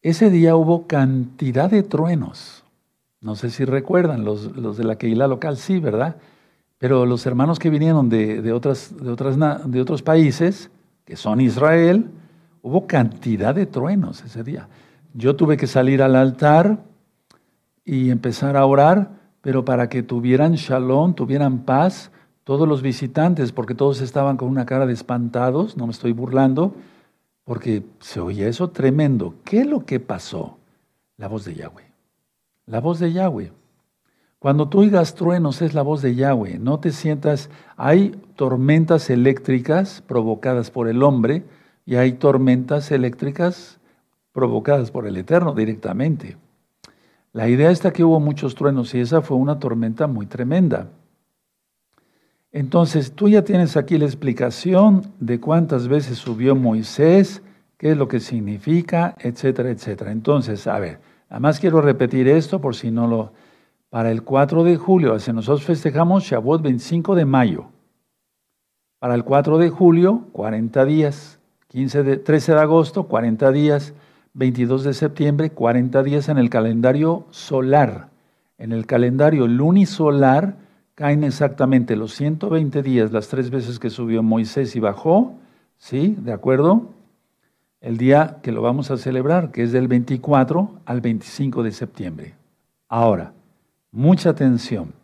ese 0.00 0.30
día 0.30 0.56
hubo 0.56 0.86
cantidad 0.86 1.70
de 1.70 1.82
truenos. 1.82 2.64
No 3.20 3.36
sé 3.36 3.50
si 3.50 3.66
recuerdan, 3.66 4.24
los, 4.24 4.56
los 4.56 4.78
de 4.78 4.84
la 4.84 4.96
Keilah 4.96 5.26
local 5.26 5.58
sí, 5.58 5.78
¿verdad? 5.80 6.16
Pero 6.78 7.04
los 7.04 7.26
hermanos 7.26 7.58
que 7.58 7.68
vinieron 7.68 8.08
de, 8.08 8.52
otras, 8.52 8.94
de, 8.98 9.10
otras, 9.10 9.36
de 9.70 9.80
otros 9.82 10.02
países, 10.02 10.70
que 11.04 11.16
son 11.16 11.42
Israel, 11.42 12.06
hubo 12.62 12.86
cantidad 12.86 13.54
de 13.54 13.66
truenos 13.66 14.24
ese 14.24 14.42
día. 14.42 14.66
Yo 15.12 15.36
tuve 15.36 15.58
que 15.58 15.66
salir 15.66 16.02
al 16.02 16.16
altar 16.16 16.78
y 17.84 18.10
empezar 18.10 18.56
a 18.56 18.64
orar, 18.64 19.23
pero 19.44 19.62
para 19.62 19.90
que 19.90 20.02
tuvieran 20.02 20.54
shalom, 20.54 21.12
tuvieran 21.12 21.66
paz, 21.66 22.10
todos 22.44 22.66
los 22.66 22.80
visitantes, 22.80 23.52
porque 23.52 23.74
todos 23.74 24.00
estaban 24.00 24.38
con 24.38 24.48
una 24.48 24.64
cara 24.64 24.86
de 24.86 24.94
espantados, 24.94 25.76
no 25.76 25.86
me 25.86 25.92
estoy 25.92 26.12
burlando, 26.12 26.74
porque 27.44 27.82
se 28.00 28.20
oía 28.20 28.48
eso 28.48 28.70
tremendo. 28.70 29.34
¿Qué 29.44 29.60
es 29.60 29.66
lo 29.66 29.84
que 29.84 30.00
pasó? 30.00 30.56
La 31.18 31.28
voz 31.28 31.44
de 31.44 31.56
Yahweh. 31.56 31.84
La 32.64 32.80
voz 32.80 32.98
de 32.98 33.12
Yahweh. 33.12 33.52
Cuando 34.38 34.70
tú 34.70 34.80
oigas 34.80 35.14
truenos 35.14 35.60
es 35.60 35.74
la 35.74 35.82
voz 35.82 36.00
de 36.00 36.14
Yahweh. 36.14 36.58
No 36.58 36.80
te 36.80 36.90
sientas, 36.90 37.50
hay 37.76 38.18
tormentas 38.36 39.10
eléctricas 39.10 40.02
provocadas 40.06 40.70
por 40.70 40.88
el 40.88 41.02
hombre 41.02 41.44
y 41.84 41.96
hay 41.96 42.12
tormentas 42.14 42.90
eléctricas 42.90 43.78
provocadas 44.32 44.90
por 44.90 45.06
el 45.06 45.18
Eterno 45.18 45.52
directamente. 45.52 46.38
La 47.34 47.48
idea 47.48 47.72
está 47.72 47.92
que 47.92 48.04
hubo 48.04 48.20
muchos 48.20 48.54
truenos 48.54 48.94
y 48.94 49.00
esa 49.00 49.20
fue 49.20 49.36
una 49.36 49.58
tormenta 49.58 50.06
muy 50.06 50.24
tremenda. 50.24 50.86
Entonces, 52.52 53.10
tú 53.10 53.28
ya 53.28 53.42
tienes 53.42 53.76
aquí 53.76 53.98
la 53.98 54.04
explicación 54.04 55.02
de 55.18 55.40
cuántas 55.40 55.88
veces 55.88 56.16
subió 56.16 56.54
Moisés, 56.54 57.42
qué 57.76 57.90
es 57.90 57.96
lo 57.96 58.06
que 58.06 58.20
significa, 58.20 59.16
etcétera, 59.18 59.70
etcétera. 59.70 60.12
Entonces, 60.12 60.68
a 60.68 60.78
ver, 60.78 61.00
además 61.28 61.58
quiero 61.58 61.80
repetir 61.80 62.28
esto 62.28 62.60
por 62.60 62.76
si 62.76 62.92
no 62.92 63.08
lo... 63.08 63.32
Para 63.90 64.12
el 64.12 64.22
4 64.22 64.62
de 64.62 64.76
julio, 64.76 65.18
si 65.18 65.32
nosotros 65.32 65.64
festejamos 65.64 66.22
Shavuot 66.22 66.62
25 66.62 67.16
de 67.16 67.24
mayo. 67.24 67.66
Para 69.00 69.16
el 69.16 69.24
4 69.24 69.58
de 69.58 69.70
julio, 69.70 70.28
40 70.30 70.84
días. 70.84 71.40
15 71.66 72.02
de, 72.04 72.16
13 72.18 72.52
de 72.52 72.60
agosto, 72.60 73.08
40 73.08 73.50
días. 73.50 73.92
22 74.34 74.84
de 74.84 74.94
septiembre, 74.94 75.50
40 75.50 76.02
días 76.02 76.28
en 76.28 76.38
el 76.38 76.50
calendario 76.50 77.26
solar. 77.30 78.10
En 78.58 78.72
el 78.72 78.86
calendario 78.86 79.46
lunisolar, 79.46 80.56
caen 80.94 81.24
exactamente 81.24 81.96
los 81.96 82.14
120 82.14 82.82
días, 82.82 83.12
las 83.12 83.28
tres 83.28 83.50
veces 83.50 83.78
que 83.78 83.90
subió 83.90 84.22
Moisés 84.22 84.76
y 84.76 84.80
bajó, 84.80 85.34
¿sí? 85.76 86.16
¿De 86.20 86.32
acuerdo? 86.32 86.94
el 87.84 87.98
día 87.98 88.38
que 88.42 88.50
lo 88.50 88.62
vamos 88.62 88.90
a 88.90 88.96
celebrar, 88.96 89.52
que 89.52 89.62
es 89.62 89.70
del 89.70 89.88
24 89.88 90.70
al 90.86 91.02
25 91.02 91.62
de 91.62 91.70
septiembre. 91.70 92.34
Ahora, 92.88 93.34
mucha 93.92 94.30
atención. 94.30 94.94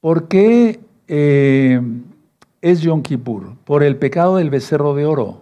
¿Por 0.00 0.26
qué 0.26 0.80
eh, 1.08 1.82
es 2.62 2.80
Yom 2.80 3.02
Kippur? 3.02 3.56
Por 3.66 3.82
el 3.82 3.96
pecado 3.96 4.36
del 4.36 4.48
becerro 4.48 4.94
de 4.94 5.04
oro. 5.04 5.41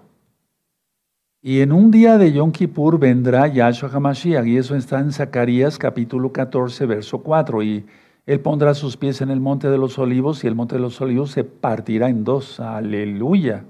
Y 1.43 1.61
en 1.61 1.73
un 1.73 1.91
día 1.91 2.19
de 2.19 2.33
Yom 2.33 2.53
Kippur 2.53 2.99
vendrá 2.99 3.47
Yahshua 3.47 3.89
HaMashiach, 3.91 4.47
y 4.47 4.59
eso 4.59 4.77
está 4.77 5.01
en 5.01 5.11
Zacarías 5.11 5.79
capítulo 5.79 6.33
14, 6.33 6.85
verso 6.85 7.23
4. 7.23 7.63
Y 7.63 7.87
él 8.27 8.41
pondrá 8.41 8.75
sus 8.75 8.99
pies 8.99 9.23
en 9.23 9.31
el 9.31 9.41
monte 9.41 9.71
de 9.71 9.79
los 9.79 9.99
olivos, 9.99 10.45
y 10.45 10.49
el 10.49 10.55
monte 10.55 10.75
de 10.75 10.83
los 10.83 11.01
olivos 11.01 11.31
se 11.31 11.45
partirá 11.45 12.11
en 12.11 12.25
dos. 12.25 12.61
Aleluya. 12.61 13.65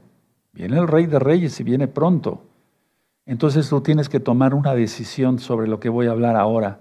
Viene 0.53 0.79
el 0.79 0.89
Rey 0.89 1.07
de 1.07 1.21
Reyes 1.21 1.61
y 1.61 1.63
viene 1.63 1.87
pronto. 1.87 2.43
Entonces 3.25 3.69
tú 3.69 3.81
tienes 3.83 4.09
que 4.09 4.19
tomar 4.19 4.53
una 4.55 4.75
decisión 4.75 5.39
sobre 5.39 5.69
lo 5.69 5.79
que 5.79 5.91
voy 5.91 6.09
a 6.09 6.11
hablar 6.11 6.35
ahora. 6.35 6.81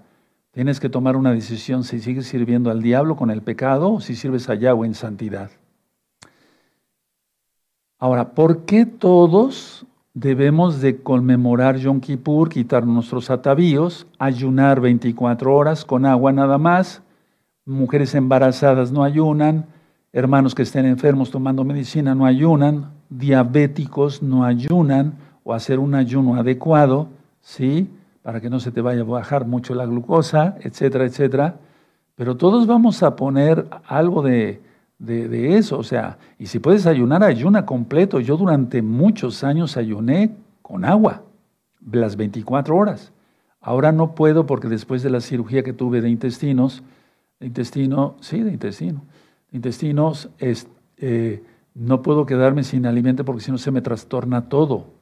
Tienes 0.50 0.80
que 0.80 0.88
tomar 0.88 1.14
una 1.14 1.32
decisión 1.32 1.84
si 1.84 2.00
sigues 2.00 2.26
sirviendo 2.26 2.68
al 2.68 2.82
diablo 2.82 3.14
con 3.14 3.30
el 3.30 3.42
pecado 3.42 3.92
o 3.92 4.00
si 4.00 4.16
sirves 4.16 4.48
a 4.48 4.56
Yahweh 4.56 4.88
en 4.88 4.94
santidad. 4.94 5.52
Ahora, 8.00 8.34
¿por 8.34 8.64
qué 8.64 8.86
todos 8.86 9.86
debemos 10.14 10.80
de 10.80 11.02
conmemorar 11.02 11.76
Yom 11.76 12.00
Kippur, 12.00 12.48
quitar 12.48 12.86
nuestros 12.86 13.30
atavíos, 13.30 14.06
ayunar 14.18 14.80
24 14.80 15.54
horas 15.54 15.84
con 15.84 16.06
agua 16.06 16.32
nada 16.32 16.58
más? 16.58 17.02
Mujeres 17.64 18.14
embarazadas 18.14 18.90
no 18.90 19.04
ayunan, 19.04 19.66
hermanos 20.12 20.54
que 20.54 20.62
estén 20.62 20.86
enfermos 20.86 21.30
tomando 21.30 21.64
medicina 21.64 22.14
no 22.14 22.26
ayunan, 22.26 22.90
diabéticos 23.08 24.22
no 24.22 24.44
ayunan 24.44 25.14
o 25.44 25.54
hacer 25.54 25.78
un 25.78 25.94
ayuno 25.94 26.34
adecuado, 26.34 27.08
¿sí? 27.40 27.88
para 28.22 28.40
que 28.40 28.50
no 28.50 28.60
se 28.60 28.70
te 28.70 28.80
vaya 28.80 29.02
a 29.02 29.04
bajar 29.04 29.46
mucho 29.46 29.74
la 29.74 29.86
glucosa, 29.86 30.56
etcétera, 30.60 31.04
etcétera. 31.04 31.56
Pero 32.16 32.36
todos 32.36 32.66
vamos 32.66 33.02
a 33.02 33.16
poner 33.16 33.66
algo 33.86 34.22
de, 34.22 34.60
de, 35.00 35.56
eso, 35.56 35.78
o 35.78 35.82
sea, 35.82 36.18
y 36.38 36.46
si 36.46 36.60
puedes 36.60 36.86
ayunar, 36.86 37.24
ayuna 37.24 37.66
completo. 37.66 38.20
Yo 38.20 38.36
durante 38.36 38.82
muchos 38.82 39.42
años 39.42 39.76
ayuné 39.76 40.36
con 40.62 40.84
agua, 40.84 41.24
las 41.90 42.16
24 42.16 42.76
horas. 42.76 43.12
Ahora 43.60 43.90
no 43.90 44.14
puedo 44.14 44.46
porque 44.46 44.68
después 44.68 45.02
de 45.02 45.10
la 45.10 45.20
cirugía 45.20 45.64
que 45.64 45.72
tuve 45.72 46.00
de 46.00 46.08
intestinos, 46.08 46.82
de 47.40 47.46
intestino, 47.46 48.14
sí, 48.20 48.42
de 48.42 48.52
intestino, 48.52 49.02
de 49.50 49.56
intestinos, 49.56 50.30
eh, 50.38 51.42
no 51.74 52.02
puedo 52.02 52.26
quedarme 52.26 52.62
sin 52.62 52.86
alimento 52.86 53.24
porque 53.24 53.42
si 53.42 53.50
no 53.50 53.58
se 53.58 53.72
me 53.72 53.82
trastorna 53.82 54.48
todo 54.48 55.00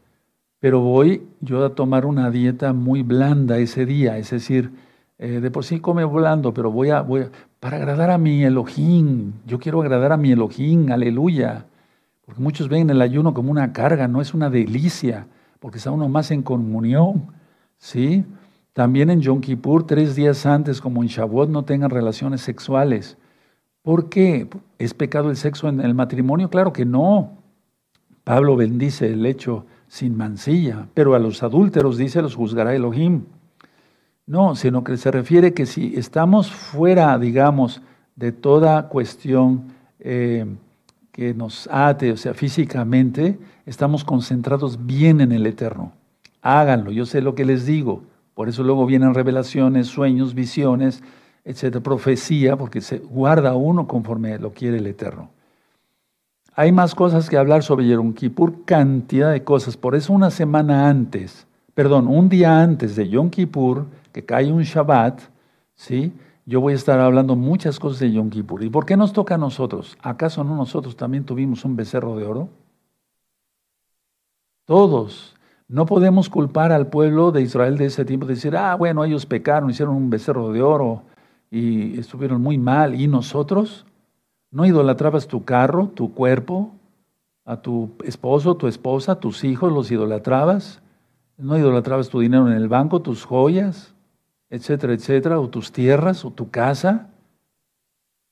pero 0.60 0.80
voy 0.80 1.22
yo 1.40 1.64
a 1.64 1.74
tomar 1.74 2.04
una 2.04 2.30
dieta 2.30 2.72
muy 2.72 3.02
blanda 3.02 3.58
ese 3.58 3.86
día, 3.86 4.18
es 4.18 4.30
decir, 4.30 4.72
eh, 5.18 5.40
de 5.40 5.50
por 5.50 5.64
sí 5.64 5.80
come 5.80 6.04
blando, 6.04 6.54
pero 6.54 6.70
voy 6.70 6.90
a, 6.90 7.02
voy 7.02 7.26
para 7.60 7.76
agradar 7.76 8.10
a 8.10 8.18
mi 8.18 8.44
Elohim, 8.44 9.32
yo 9.46 9.58
quiero 9.58 9.80
agradar 9.80 10.12
a 10.12 10.16
mi 10.16 10.30
Elohim, 10.30 10.92
aleluya, 10.92 11.66
porque 12.24 12.40
muchos 12.40 12.68
ven 12.68 12.88
el 12.90 13.02
ayuno 13.02 13.34
como 13.34 13.50
una 13.50 13.72
carga, 13.72 14.06
no 14.06 14.20
es 14.20 14.32
una 14.32 14.48
delicia, 14.48 15.26
porque 15.58 15.78
está 15.78 15.90
uno 15.90 16.08
más 16.08 16.30
en 16.30 16.42
comunión, 16.42 17.32
¿sí? 17.78 18.24
También 18.72 19.10
en 19.10 19.20
Yom 19.20 19.40
Kippur, 19.40 19.86
tres 19.86 20.14
días 20.14 20.46
antes, 20.46 20.80
como 20.80 21.02
en 21.02 21.08
Shavuot, 21.08 21.50
no 21.50 21.64
tengan 21.64 21.90
relaciones 21.90 22.42
sexuales. 22.42 23.18
¿Por 23.82 24.08
qué? 24.08 24.48
¿Es 24.78 24.94
pecado 24.94 25.30
el 25.30 25.36
sexo 25.36 25.68
en 25.68 25.80
el 25.80 25.94
matrimonio? 25.94 26.48
Claro 26.48 26.72
que 26.72 26.84
no. 26.84 27.38
Pablo 28.22 28.54
bendice 28.54 29.12
el 29.12 29.26
hecho 29.26 29.66
sin 29.88 30.16
mancilla, 30.16 30.86
pero 30.94 31.14
a 31.14 31.18
los 31.18 31.42
adúlteros 31.42 31.96
dice 31.96 32.22
los 32.22 32.36
juzgará 32.36 32.74
Elohim. 32.74 33.24
No, 34.28 34.54
sino 34.54 34.84
que 34.84 34.98
se 34.98 35.10
refiere 35.10 35.54
que 35.54 35.64
si 35.64 35.96
estamos 35.96 36.52
fuera, 36.52 37.18
digamos, 37.18 37.80
de 38.14 38.30
toda 38.30 38.88
cuestión 38.88 39.72
eh, 40.00 40.44
que 41.12 41.32
nos 41.32 41.66
ate, 41.72 42.12
o 42.12 42.16
sea, 42.18 42.34
físicamente, 42.34 43.38
estamos 43.64 44.04
concentrados 44.04 44.84
bien 44.84 45.22
en 45.22 45.32
el 45.32 45.46
Eterno. 45.46 45.92
Háganlo, 46.42 46.92
yo 46.92 47.06
sé 47.06 47.22
lo 47.22 47.34
que 47.34 47.46
les 47.46 47.64
digo. 47.64 48.02
Por 48.34 48.50
eso 48.50 48.62
luego 48.62 48.84
vienen 48.84 49.14
revelaciones, 49.14 49.86
sueños, 49.86 50.34
visiones, 50.34 51.02
etcétera, 51.42 51.82
profecía, 51.82 52.58
porque 52.58 52.82
se 52.82 52.98
guarda 52.98 53.54
uno 53.54 53.88
conforme 53.88 54.38
lo 54.38 54.52
quiere 54.52 54.76
el 54.76 54.86
Eterno. 54.88 55.30
Hay 56.54 56.70
más 56.70 56.94
cosas 56.94 57.30
que 57.30 57.38
hablar 57.38 57.62
sobre 57.62 57.88
Yom 57.88 58.12
Kippur, 58.12 58.66
cantidad 58.66 59.32
de 59.32 59.42
cosas. 59.42 59.78
Por 59.78 59.94
eso 59.94 60.12
una 60.12 60.30
semana 60.30 60.90
antes, 60.90 61.46
perdón, 61.72 62.08
un 62.08 62.28
día 62.28 62.60
antes 62.60 62.94
de 62.94 63.08
Yom 63.08 63.30
Kippur, 63.30 63.86
que 64.12 64.24
cae 64.24 64.52
un 64.52 64.62
Shabbat, 64.62 65.20
¿sí? 65.74 66.12
Yo 66.48 66.62
voy 66.62 66.72
a 66.72 66.76
estar 66.76 66.98
hablando 66.98 67.36
muchas 67.36 67.78
cosas 67.78 68.00
de 68.00 68.12
Yom 68.12 68.30
Kippur. 68.30 68.64
¿Y 68.64 68.70
por 68.70 68.86
qué 68.86 68.96
nos 68.96 69.12
toca 69.12 69.34
a 69.34 69.38
nosotros? 69.38 69.98
¿Acaso 70.02 70.44
no 70.44 70.56
nosotros 70.56 70.96
también 70.96 71.24
tuvimos 71.24 71.64
un 71.66 71.76
becerro 71.76 72.16
de 72.16 72.24
oro? 72.24 72.48
Todos. 74.64 75.36
No 75.68 75.84
podemos 75.84 76.30
culpar 76.30 76.72
al 76.72 76.86
pueblo 76.86 77.32
de 77.32 77.42
Israel 77.42 77.76
de 77.76 77.84
ese 77.84 78.06
tiempo, 78.06 78.24
de 78.24 78.34
decir, 78.34 78.56
ah, 78.56 78.74
bueno, 78.76 79.04
ellos 79.04 79.26
pecaron, 79.26 79.68
hicieron 79.68 79.94
un 79.94 80.08
becerro 80.08 80.50
de 80.50 80.62
oro 80.62 81.02
y 81.50 81.98
estuvieron 82.00 82.40
muy 82.40 82.56
mal. 82.56 82.98
¿Y 82.98 83.08
nosotros? 83.08 83.84
¿No 84.50 84.64
idolatrabas 84.64 85.28
tu 85.28 85.44
carro, 85.44 85.88
tu 85.88 86.14
cuerpo, 86.14 86.72
a 87.44 87.60
tu 87.60 87.90
esposo, 88.04 88.56
tu 88.56 88.68
esposa, 88.68 89.20
tus 89.20 89.44
hijos, 89.44 89.70
los 89.70 89.90
idolatrabas? 89.90 90.80
¿No 91.36 91.58
idolatrabas 91.58 92.08
tu 92.08 92.20
dinero 92.20 92.48
en 92.48 92.54
el 92.54 92.68
banco, 92.68 93.02
tus 93.02 93.26
joyas, 93.26 93.94
etcétera, 94.50 94.94
etcétera, 94.94 95.40
o 95.40 95.48
tus 95.48 95.72
tierras, 95.72 96.24
o 96.24 96.30
tu 96.30 96.50
casa? 96.50 97.10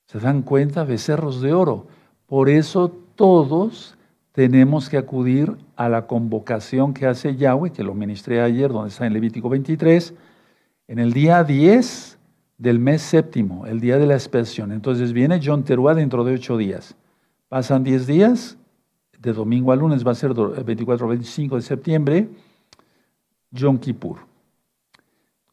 ¿Se 0.07 0.19
dan 0.19 0.41
cuenta? 0.41 0.83
Becerros 0.83 1.41
de 1.41 1.53
oro. 1.53 1.87
Por 2.25 2.49
eso 2.49 2.89
todos 3.15 3.97
tenemos 4.31 4.89
que 4.89 4.97
acudir 4.97 5.57
a 5.75 5.89
la 5.89 6.07
convocación 6.07 6.93
que 6.93 7.07
hace 7.07 7.35
Yahweh, 7.35 7.71
que 7.71 7.83
lo 7.83 7.93
ministré 7.93 8.41
ayer, 8.41 8.71
donde 8.71 8.89
está 8.89 9.05
en 9.05 9.13
Levítico 9.13 9.49
23, 9.49 10.13
en 10.87 10.99
el 10.99 11.11
día 11.13 11.43
10 11.43 12.17
del 12.57 12.79
mes 12.79 13.01
séptimo, 13.01 13.65
el 13.65 13.79
día 13.79 13.97
de 13.97 14.05
la 14.05 14.13
expiación. 14.13 14.71
Entonces 14.71 15.13
viene 15.13 15.39
John 15.43 15.63
Teruá 15.63 15.93
dentro 15.93 16.23
de 16.23 16.33
ocho 16.33 16.57
días. 16.57 16.95
Pasan 17.49 17.83
diez 17.83 18.07
días, 18.07 18.57
de 19.19 19.33
domingo 19.33 19.71
a 19.71 19.75
lunes 19.75 20.05
va 20.05 20.11
a 20.11 20.15
ser 20.15 20.33
24 20.33 21.07
25 21.07 21.55
de 21.55 21.61
septiembre, 21.61 22.29
Yom 23.51 23.77
Kippur. 23.77 24.17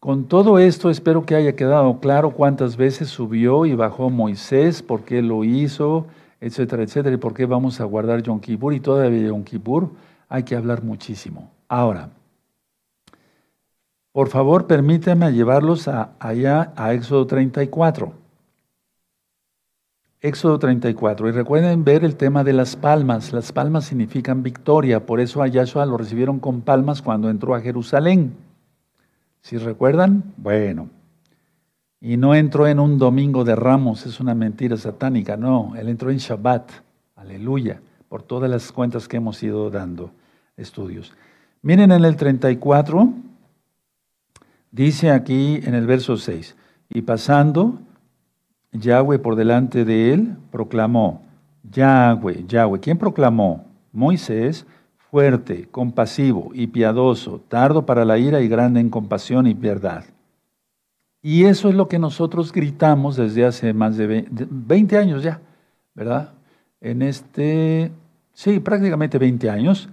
Con 0.04 0.26
todo 0.26 0.58
esto 0.58 0.90
espero 0.90 1.24
que 1.24 1.34
haya 1.34 1.56
quedado 1.56 1.98
claro 1.98 2.32
cuántas 2.32 2.76
veces 2.76 3.08
subió 3.08 3.64
y 3.64 3.74
bajó 3.74 4.10
Moisés, 4.10 4.82
por 4.82 5.00
qué 5.00 5.22
lo 5.22 5.44
hizo, 5.44 6.04
etcétera, 6.42 6.82
etcétera, 6.82 7.14
y 7.14 7.16
por 7.16 7.32
qué 7.32 7.46
vamos 7.46 7.80
a 7.80 7.84
guardar 7.84 8.22
Yom 8.22 8.38
Kippur 8.38 8.74
y 8.74 8.80
todavía 8.80 9.28
Yom 9.28 9.44
Kippur. 9.44 9.88
Hay 10.28 10.42
que 10.42 10.56
hablar 10.56 10.84
muchísimo. 10.84 11.50
Ahora, 11.68 12.10
por 14.12 14.28
favor, 14.28 14.66
permítame 14.66 15.32
llevarlos 15.32 15.88
allá 15.88 16.74
a 16.76 16.92
Éxodo 16.92 17.26
34. 17.26 18.12
Éxodo 20.20 20.58
34. 20.58 21.30
Y 21.30 21.32
recuerden 21.32 21.82
ver 21.82 22.04
el 22.04 22.16
tema 22.16 22.44
de 22.44 22.52
las 22.52 22.76
palmas. 22.76 23.32
Las 23.32 23.52
palmas 23.52 23.86
significan 23.86 24.42
victoria. 24.42 25.06
Por 25.06 25.20
eso 25.20 25.40
a 25.40 25.46
lo 25.46 25.96
recibieron 25.96 26.40
con 26.40 26.60
palmas 26.60 27.00
cuando 27.00 27.30
entró 27.30 27.54
a 27.54 27.62
Jerusalén. 27.62 28.43
¿Si 29.44 29.58
recuerdan? 29.58 30.24
Bueno. 30.38 30.88
Y 32.00 32.16
no 32.16 32.34
entró 32.34 32.66
en 32.66 32.80
un 32.80 32.98
domingo 32.98 33.44
de 33.44 33.54
ramos, 33.54 34.06
es 34.06 34.18
una 34.18 34.34
mentira 34.34 34.78
satánica. 34.78 35.36
No, 35.36 35.74
él 35.76 35.90
entró 35.90 36.10
en 36.10 36.16
Shabbat. 36.16 36.70
Aleluya. 37.14 37.82
Por 38.08 38.22
todas 38.22 38.50
las 38.50 38.72
cuentas 38.72 39.06
que 39.06 39.18
hemos 39.18 39.42
ido 39.42 39.68
dando 39.68 40.12
estudios. 40.56 41.12
Miren 41.60 41.92
en 41.92 42.06
el 42.06 42.16
34. 42.16 43.12
Dice 44.70 45.10
aquí 45.10 45.60
en 45.62 45.74
el 45.74 45.86
verso 45.86 46.16
6, 46.16 46.56
y 46.88 47.02
pasando 47.02 47.78
Yahweh 48.72 49.18
por 49.18 49.36
delante 49.36 49.84
de 49.84 50.14
él, 50.14 50.36
proclamó, 50.50 51.22
Yahweh, 51.70 52.44
Yahweh, 52.48 52.80
¿quién 52.80 52.96
proclamó? 52.96 53.66
Moisés, 53.92 54.66
fuerte, 55.14 55.68
compasivo 55.70 56.50
y 56.54 56.66
piadoso, 56.66 57.40
tardo 57.46 57.86
para 57.86 58.04
la 58.04 58.18
ira 58.18 58.40
y 58.40 58.48
grande 58.48 58.80
en 58.80 58.90
compasión 58.90 59.46
y 59.46 59.54
verdad. 59.54 60.06
Y 61.22 61.44
eso 61.44 61.68
es 61.68 61.76
lo 61.76 61.86
que 61.86 62.00
nosotros 62.00 62.50
gritamos 62.50 63.14
desde 63.14 63.44
hace 63.44 63.72
más 63.72 63.96
de 63.96 64.26
20 64.28 64.98
años 64.98 65.22
ya, 65.22 65.40
¿verdad? 65.94 66.32
En 66.80 67.00
este, 67.00 67.92
sí, 68.32 68.58
prácticamente 68.58 69.18
20 69.18 69.50
años, 69.50 69.88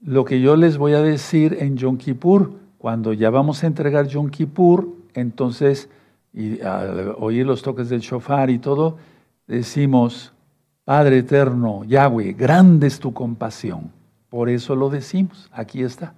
lo 0.00 0.24
que 0.24 0.40
yo 0.40 0.54
les 0.54 0.78
voy 0.78 0.92
a 0.92 1.02
decir 1.02 1.56
en 1.58 1.76
Yom 1.76 1.96
Kippur, 1.96 2.52
cuando 2.78 3.12
ya 3.14 3.30
vamos 3.30 3.64
a 3.64 3.66
entregar 3.66 4.06
Yom 4.06 4.30
Kippur, 4.30 4.86
entonces, 5.14 5.88
y 6.32 6.60
al 6.60 7.16
oír 7.18 7.44
los 7.44 7.62
toques 7.62 7.88
del 7.88 7.98
shofar 7.98 8.48
y 8.48 8.60
todo, 8.60 8.96
decimos, 9.48 10.32
Padre 10.84 11.18
eterno, 11.18 11.82
Yahweh, 11.82 12.34
grande 12.34 12.86
es 12.86 13.00
tu 13.00 13.12
compasión. 13.12 14.01
Por 14.32 14.48
eso 14.48 14.76
lo 14.76 14.88
decimos, 14.88 15.50
aquí 15.52 15.82
está. 15.82 16.14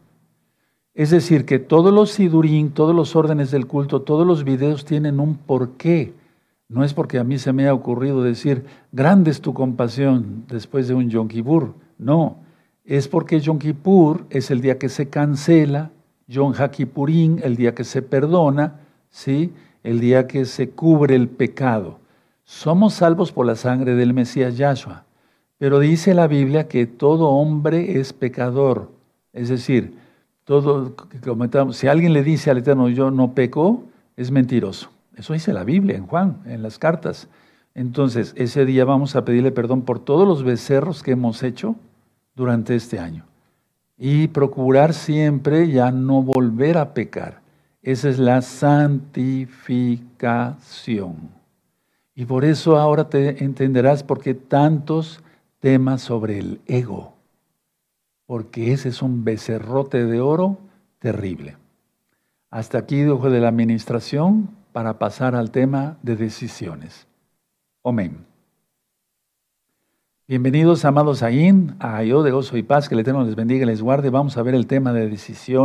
Es 0.94 1.10
decir, 1.10 1.44
que 1.44 1.58
todos 1.58 1.92
los 1.92 2.12
sidurín, 2.12 2.70
todos 2.70 2.94
los 2.94 3.16
órdenes 3.16 3.50
del 3.50 3.66
culto, 3.66 4.02
todos 4.02 4.24
los 4.24 4.44
videos 4.44 4.84
tienen 4.84 5.18
un 5.18 5.34
porqué. 5.34 6.12
No 6.68 6.84
es 6.84 6.94
porque 6.94 7.18
a 7.18 7.24
mí 7.24 7.40
se 7.40 7.52
me 7.52 7.66
ha 7.66 7.74
ocurrido 7.74 8.22
decir, 8.22 8.66
grande 8.92 9.32
es 9.32 9.40
tu 9.40 9.52
compasión 9.52 10.44
después 10.46 10.86
de 10.86 10.94
un 10.94 11.10
Yom 11.10 11.26
Kippur. 11.26 11.74
No, 11.98 12.36
es 12.84 13.08
porque 13.08 13.40
Yom 13.40 13.58
Kippur 13.58 14.26
es 14.30 14.52
el 14.52 14.60
día 14.60 14.78
que 14.78 14.90
se 14.90 15.08
cancela, 15.08 15.90
Yom 16.28 16.52
HaKippurín, 16.56 17.40
el 17.42 17.56
día 17.56 17.74
que 17.74 17.82
se 17.82 18.00
perdona, 18.00 18.78
¿sí? 19.10 19.52
el 19.82 19.98
día 19.98 20.28
que 20.28 20.44
se 20.44 20.70
cubre 20.70 21.16
el 21.16 21.26
pecado. 21.26 21.98
Somos 22.44 22.94
salvos 22.94 23.32
por 23.32 23.44
la 23.44 23.56
sangre 23.56 23.96
del 23.96 24.14
Mesías 24.14 24.56
Yahshua. 24.56 25.04
Pero 25.58 25.78
dice 25.78 26.14
la 26.14 26.26
Biblia 26.26 26.68
que 26.68 26.86
todo 26.86 27.28
hombre 27.28 28.00
es 28.00 28.12
pecador. 28.12 28.90
Es 29.32 29.48
decir, 29.48 29.94
todo, 30.44 30.94
si 31.72 31.88
alguien 31.88 32.12
le 32.12 32.22
dice 32.22 32.50
al 32.50 32.58
Eterno, 32.58 32.88
yo 32.88 33.10
no 33.10 33.34
peco, 33.34 33.84
es 34.16 34.30
mentiroso. 34.30 34.90
Eso 35.16 35.32
dice 35.32 35.52
la 35.52 35.64
Biblia 35.64 35.96
en 35.96 36.06
Juan, 36.06 36.38
en 36.44 36.62
las 36.62 36.78
cartas. 36.78 37.28
Entonces, 37.74 38.32
ese 38.36 38.64
día 38.64 38.84
vamos 38.84 39.16
a 39.16 39.24
pedirle 39.24 39.52
perdón 39.52 39.82
por 39.82 39.98
todos 39.98 40.28
los 40.28 40.44
becerros 40.44 41.02
que 41.02 41.12
hemos 41.12 41.42
hecho 41.42 41.76
durante 42.34 42.74
este 42.74 42.98
año. 42.98 43.24
Y 43.96 44.28
procurar 44.28 44.92
siempre 44.92 45.70
ya 45.70 45.90
no 45.90 46.22
volver 46.22 46.78
a 46.78 46.94
pecar. 46.94 47.40
Esa 47.82 48.08
es 48.08 48.18
la 48.18 48.42
santificación. 48.42 51.30
Y 52.14 52.26
por 52.26 52.44
eso 52.44 52.76
ahora 52.76 53.08
te 53.08 53.42
entenderás 53.42 54.02
por 54.02 54.20
qué 54.20 54.34
tantos 54.34 55.22
temas 55.64 56.02
sobre 56.02 56.38
el 56.38 56.60
ego 56.66 57.14
porque 58.26 58.74
ese 58.74 58.90
es 58.90 59.00
un 59.00 59.24
becerrote 59.24 60.04
de 60.04 60.20
oro 60.20 60.58
terrible. 60.98 61.56
Hasta 62.50 62.76
aquí 62.76 62.98
dejo 62.98 63.30
de 63.30 63.40
la 63.40 63.48
administración 63.48 64.50
para 64.74 64.98
pasar 64.98 65.34
al 65.34 65.50
tema 65.50 65.96
de 66.02 66.16
decisiones. 66.16 67.06
Amén. 67.82 68.26
Bienvenidos, 70.28 70.84
amados 70.84 71.22
Ain, 71.22 71.76
a 71.78 72.02
Yo 72.02 72.22
de 72.22 72.30
Gozo 72.30 72.58
y 72.58 72.62
Paz, 72.62 72.90
que 72.90 72.94
el 72.94 73.00
Eterno 73.00 73.24
les 73.24 73.34
bendiga 73.34 73.62
y 73.62 73.66
les 73.66 73.80
guarde. 73.80 74.10
Vamos 74.10 74.36
a 74.36 74.42
ver 74.42 74.54
el 74.54 74.66
tema 74.66 74.92
de 74.92 75.08
decisión. 75.08 75.44